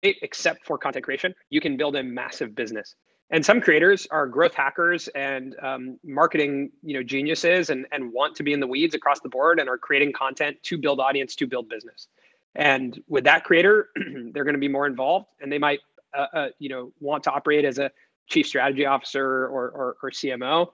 [0.03, 2.95] except for content creation you can build a massive business.
[3.33, 8.35] And some creators are growth hackers and um, marketing you know geniuses and, and want
[8.37, 11.35] to be in the weeds across the board and are creating content to build audience
[11.37, 12.09] to build business.
[12.55, 13.91] And with that creator
[14.33, 15.81] they're going to be more involved and they might
[16.17, 17.91] uh, uh, you know want to operate as a
[18.29, 20.71] chief strategy officer or, or, or cmo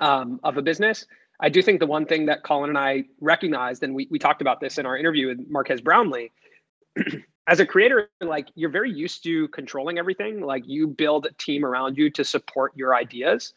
[0.00, 1.06] um, of a business
[1.40, 4.40] i do think the one thing that colin and i recognized and we, we talked
[4.40, 6.30] about this in our interview with Marques brownlee
[7.46, 10.40] as a creator, like you're very used to controlling everything.
[10.40, 13.52] Like you build a team around you to support your ideas.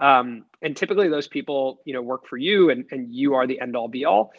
[0.00, 3.60] Um, and typically those people, you know, work for you and, and you are the
[3.60, 4.32] end all be all.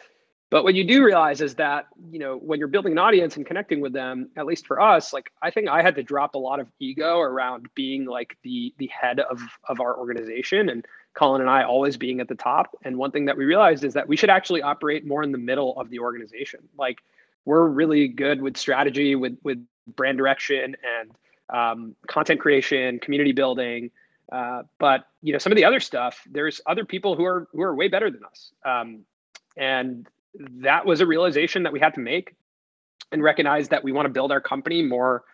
[0.50, 3.44] But what you do realize is that, you know, when you're building an audience and
[3.44, 6.38] connecting with them, at least for us, like I think I had to drop a
[6.38, 11.40] lot of ego around being like the the head of of our organization and Colin
[11.40, 12.76] and I always being at the top.
[12.82, 15.38] And one thing that we realized is that we should actually operate more in the
[15.38, 16.60] middle of the organization.
[16.76, 16.98] Like
[17.44, 19.64] we're really good with strategy, with with
[19.96, 21.10] brand direction and
[21.50, 23.90] um, content creation, community building.
[24.32, 27.62] Uh, but you know, some of the other stuff, there's other people who are who
[27.62, 29.04] are way better than us, um,
[29.56, 30.08] and
[30.62, 32.34] that was a realization that we had to make,
[33.12, 35.24] and recognize that we want to build our company more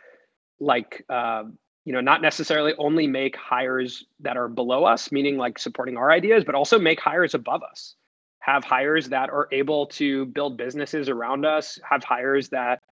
[0.59, 1.45] like uh,
[1.85, 6.11] you know, not necessarily only make hires that are below us, meaning like supporting our
[6.11, 7.95] ideas, but also make hires above us
[8.41, 12.83] have hires that are able to build businesses around us, have hires that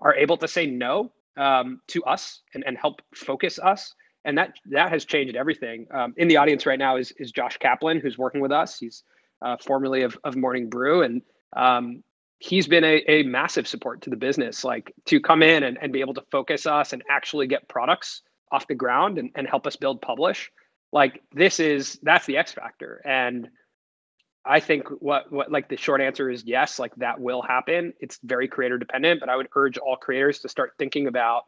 [0.00, 3.94] are able to say no um, to us and, and help focus us.
[4.24, 5.86] And that that has changed everything.
[5.90, 8.78] Um, in the audience right now is is Josh Kaplan, who's working with us.
[8.78, 9.02] He's
[9.40, 11.22] uh, formerly of, of Morning Brew, and
[11.56, 12.04] um,
[12.42, 14.64] he's been a, a massive support to the business.
[14.64, 18.22] Like to come in and, and be able to focus us and actually get products
[18.50, 20.50] off the ground and, and help us build publish.
[20.92, 23.00] Like this is that's the X factor.
[23.04, 23.48] And
[24.44, 27.94] I think what what like the short answer is yes, like that will happen.
[28.00, 31.44] It's very creator dependent, but I would urge all creators to start thinking about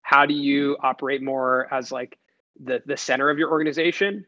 [0.00, 2.18] how do you operate more as like
[2.64, 4.24] the the center of your organization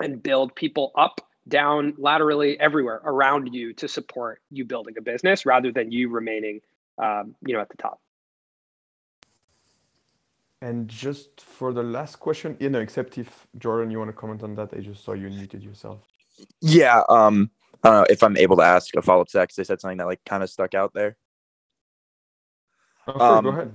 [0.00, 5.46] and build people up, down, laterally, everywhere around you to support you building a business
[5.46, 6.60] rather than you remaining
[6.98, 8.00] um, you know at the top.
[10.60, 14.42] And just for the last question, you know, except if Jordan, you want to comment
[14.42, 16.00] on that, I just saw you muted yourself.
[16.60, 17.02] Yeah.
[17.08, 17.50] Um,
[17.84, 19.64] I don't know if I'm able to ask a follow up to that because they
[19.64, 21.16] said something that like kind of stuck out there.
[23.06, 23.74] Oh, sure, um, go ahead.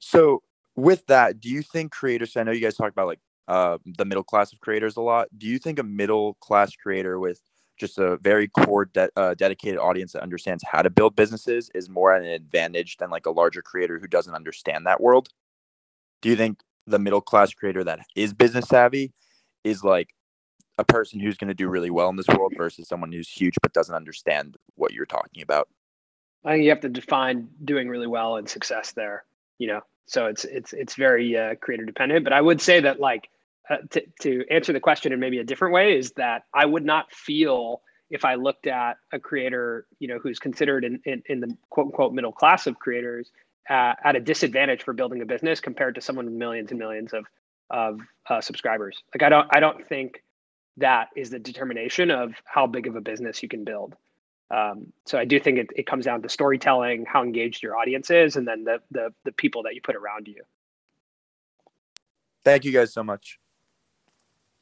[0.00, 0.42] So
[0.74, 2.36] with that, do you think creators?
[2.36, 5.28] I know you guys talk about like uh, the middle class of creators a lot.
[5.36, 7.40] Do you think a middle class creator with
[7.78, 11.88] just a very core, de- uh, dedicated audience that understands how to build businesses is
[11.88, 15.28] more at an advantage than like a larger creator who doesn't understand that world?
[16.22, 19.12] Do you think the middle class creator that is business savvy
[19.64, 20.14] is like
[20.78, 23.54] a person who's going to do really well in this world versus someone who's huge
[23.62, 25.68] but doesn't understand what you're talking about?
[26.44, 29.24] I think you have to define doing really well and success there.
[29.58, 32.24] You know, so it's it's it's very uh, creator dependent.
[32.24, 33.28] But I would say that like
[33.68, 36.84] uh, to to answer the question in maybe a different way is that I would
[36.84, 41.40] not feel if I looked at a creator, you know, who's considered in in, in
[41.40, 43.30] the quote unquote middle class of creators
[43.68, 47.12] uh, at a disadvantage for building a business compared to someone with millions and millions
[47.12, 47.26] of
[47.70, 48.00] of
[48.30, 49.02] uh, subscribers.
[49.14, 50.22] Like I don't I don't think
[50.76, 53.96] that is the determination of how big of a business you can build.
[54.50, 58.10] Um, so I do think it, it comes down to storytelling, how engaged your audience
[58.10, 60.42] is, and then the, the the people that you put around you.
[62.44, 63.40] Thank you guys so much.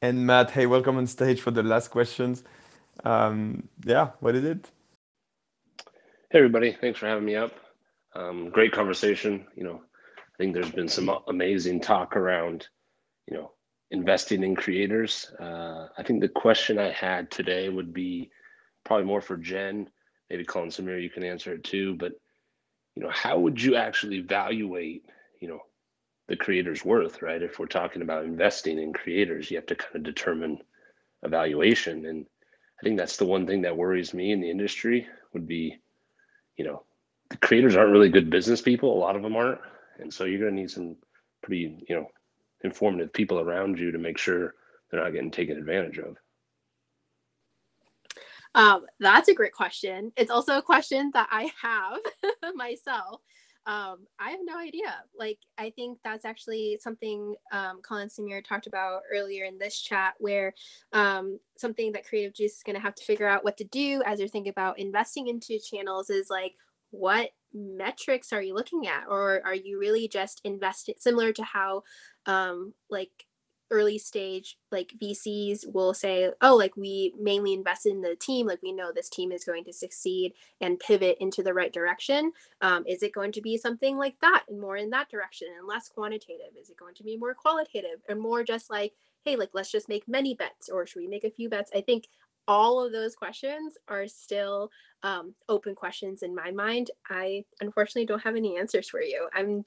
[0.01, 2.43] And Matt, hey, welcome on stage for the last questions.
[3.03, 4.69] Um, yeah, what is it?
[6.29, 7.53] Hey everybody, thanks for having me up.
[8.13, 9.47] Um, great conversation.
[9.55, 9.81] You know,
[10.17, 12.67] I think there's been some amazing talk around,
[13.29, 13.51] you know,
[13.91, 15.31] investing in creators.
[15.39, 18.29] Uh, I think the question I had today would be
[18.83, 19.89] probably more for Jen.
[20.29, 21.95] Maybe Colin Samir, you can answer it too.
[21.95, 22.13] But
[22.95, 25.05] you know, how would you actually evaluate,
[25.39, 25.59] you know,
[26.27, 27.41] the creator's worth, right?
[27.41, 30.59] If we're talking about investing in creators, you have to kind of determine
[31.23, 32.05] evaluation.
[32.05, 32.25] And
[32.79, 35.77] I think that's the one thing that worries me in the industry would be,
[36.57, 36.83] you know,
[37.29, 38.93] the creators aren't really good business people.
[38.93, 39.61] A lot of them aren't.
[39.99, 40.95] And so you're going to need some
[41.41, 42.07] pretty, you know,
[42.63, 44.55] informative people around you to make sure
[44.89, 46.17] they're not getting taken advantage of?
[48.53, 50.11] Um, that's a great question.
[50.15, 51.99] It's also a question that I have
[52.55, 53.21] myself.
[53.67, 54.95] Um, I have no idea.
[55.17, 60.13] Like, I think that's actually something um, Colin Samir talked about earlier in this chat,
[60.19, 60.53] where
[60.93, 64.03] um, something that Creative Juice is going to have to figure out what to do
[64.05, 66.53] as you're thinking about investing into channels is like,
[66.91, 71.83] what metrics are you looking at or are you really just investing similar to how
[72.25, 73.25] um, like
[73.71, 78.61] early stage like VCs will say, oh, like we mainly invested in the team, like
[78.61, 82.31] we know this team is going to succeed and pivot into the right direction.
[82.61, 85.67] Um, is it going to be something like that and more in that direction and
[85.67, 86.55] less quantitative?
[86.59, 88.93] Is it going to be more qualitative and more just like,
[89.23, 91.71] hey, like let's just make many bets or should we make a few bets?
[91.73, 92.07] I think
[92.47, 94.69] all of those questions are still
[95.03, 96.91] um, open questions in my mind.
[97.09, 99.27] I unfortunately don't have any answers for you.
[99.33, 99.65] I'm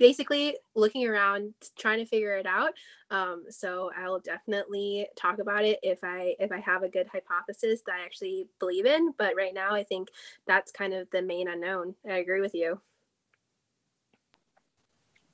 [0.00, 2.72] basically looking around trying to figure it out
[3.10, 7.82] um, so i'll definitely talk about it if i if i have a good hypothesis
[7.86, 10.08] that i actually believe in but right now i think
[10.46, 11.94] that's kind of the main unknown.
[12.08, 12.80] I agree with you.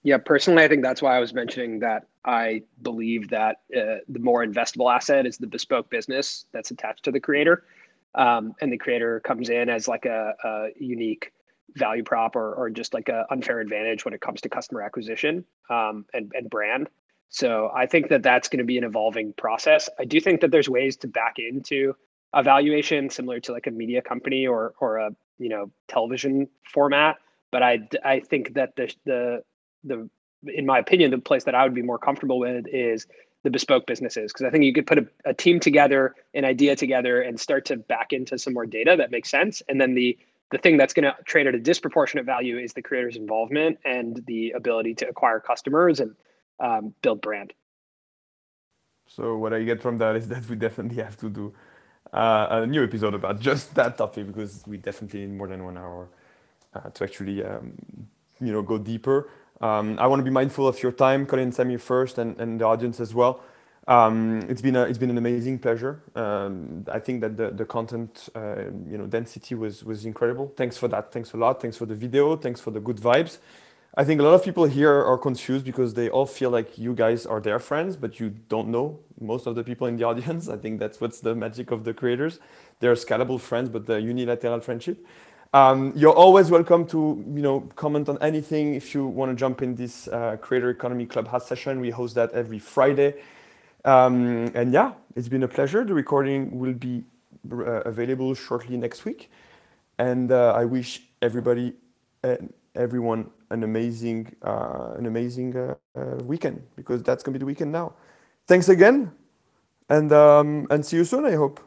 [0.03, 4.19] Yeah personally i think that's why i was mentioning that i believe that uh, the
[4.19, 7.65] more investable asset is the bespoke business that's attached to the creator
[8.17, 11.33] um, and the creator comes in as like a, a unique
[11.75, 15.45] value prop or, or just like an unfair advantage when it comes to customer acquisition
[15.71, 16.89] um, and, and brand.
[17.29, 19.89] So I think that that's going to be an evolving process.
[19.99, 21.95] I do think that there's ways to back into
[22.33, 27.17] a valuation similar to like a media company or or a you know television format.
[27.51, 29.43] But I I think that the the
[29.85, 30.09] the
[30.47, 33.07] in my opinion the place that I would be more comfortable with is
[33.43, 36.77] the bespoke businesses because I think you could put a, a team together, an idea
[36.77, 40.17] together, and start to back into some more data that makes sense, and then the
[40.51, 44.23] the thing that's going to trade at a disproportionate value is the creator's involvement and
[44.27, 46.15] the ability to acquire customers and
[46.61, 47.53] um, build brand.
[49.09, 51.53] So what I get from that is that we definitely have to do
[52.13, 55.77] uh, a new episode about just that topic because we definitely need more than one
[55.77, 56.09] hour
[56.75, 57.73] uh, to actually um,
[58.41, 59.29] you know go deeper.
[59.61, 62.67] Um, I want to be mindful of your time, Colin, Samir first, and, and the
[62.67, 63.41] audience as well.
[63.89, 66.03] Um, it's been a, it's been an amazing pleasure.
[66.17, 70.53] Um, I think that the, the content uh, you know density was was incredible.
[70.57, 71.13] Thanks for that.
[71.13, 71.63] Thanks a lot.
[71.63, 72.37] Thanks for the video.
[72.37, 73.39] Thanks for the good vibes.
[73.99, 76.95] I think a lot of people here are confused because they all feel like you
[76.95, 80.49] guys are their friends, but you don't know most of the people in the audience.
[80.49, 82.41] I think that's what's the magic of the creators.
[82.81, 85.07] They're scalable friends, but the unilateral friendship.
[85.55, 89.63] Um, you're always welcome to you know comment on anything if you want to jump
[89.63, 91.81] in this uh, creator economy clubhouse session.
[91.81, 93.15] We host that every Friday.
[93.87, 95.85] Um, and yeah, it's been a pleasure.
[95.85, 97.05] The recording will be
[97.51, 99.31] uh, available shortly next week.
[99.99, 101.73] And uh, I wish everybody
[102.23, 107.47] and everyone an amazing, uh, an amazing uh, uh, weekend because that's gonna be the
[107.47, 107.95] weekend now.
[108.47, 109.11] Thanks again,
[109.89, 111.25] and um, and see you soon.
[111.25, 111.61] I hope.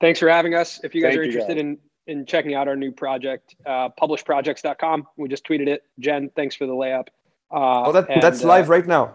[0.00, 0.80] Thanks for having us.
[0.84, 1.60] If you guys Thank are interested guys.
[1.60, 1.78] in
[2.08, 5.06] in checking out our new project, uh, publishprojects.com.
[5.16, 5.84] We just tweeted it.
[6.00, 7.08] Jen, thanks for the layup.
[7.50, 9.14] Uh, Oh, that, and, that's uh, live right now.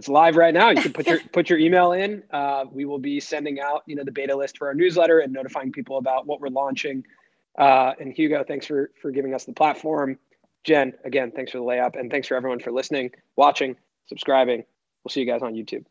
[0.00, 0.70] It's live right now.
[0.70, 2.22] You can put your put your email in.
[2.30, 5.30] Uh, we will be sending out, you know, the beta list for our newsletter and
[5.30, 7.04] notifying people about what we're launching.
[7.58, 10.18] Uh, and Hugo, thanks for for giving us the platform.
[10.64, 13.76] Jen, again, thanks for the layup, and thanks for everyone for listening, watching,
[14.06, 14.64] subscribing.
[15.04, 15.84] We'll see you guys on YouTube.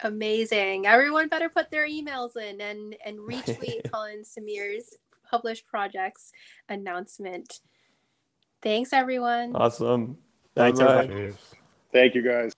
[0.00, 0.86] Amazing.
[0.86, 4.98] Everyone better put their emails in and and retweet Colin Samir's
[5.30, 6.30] published projects
[6.68, 7.60] announcement.
[8.60, 9.56] Thanks everyone.
[9.56, 10.18] Awesome.
[10.54, 11.32] Thanks, Bye-bye.
[11.92, 12.52] Thank you guys.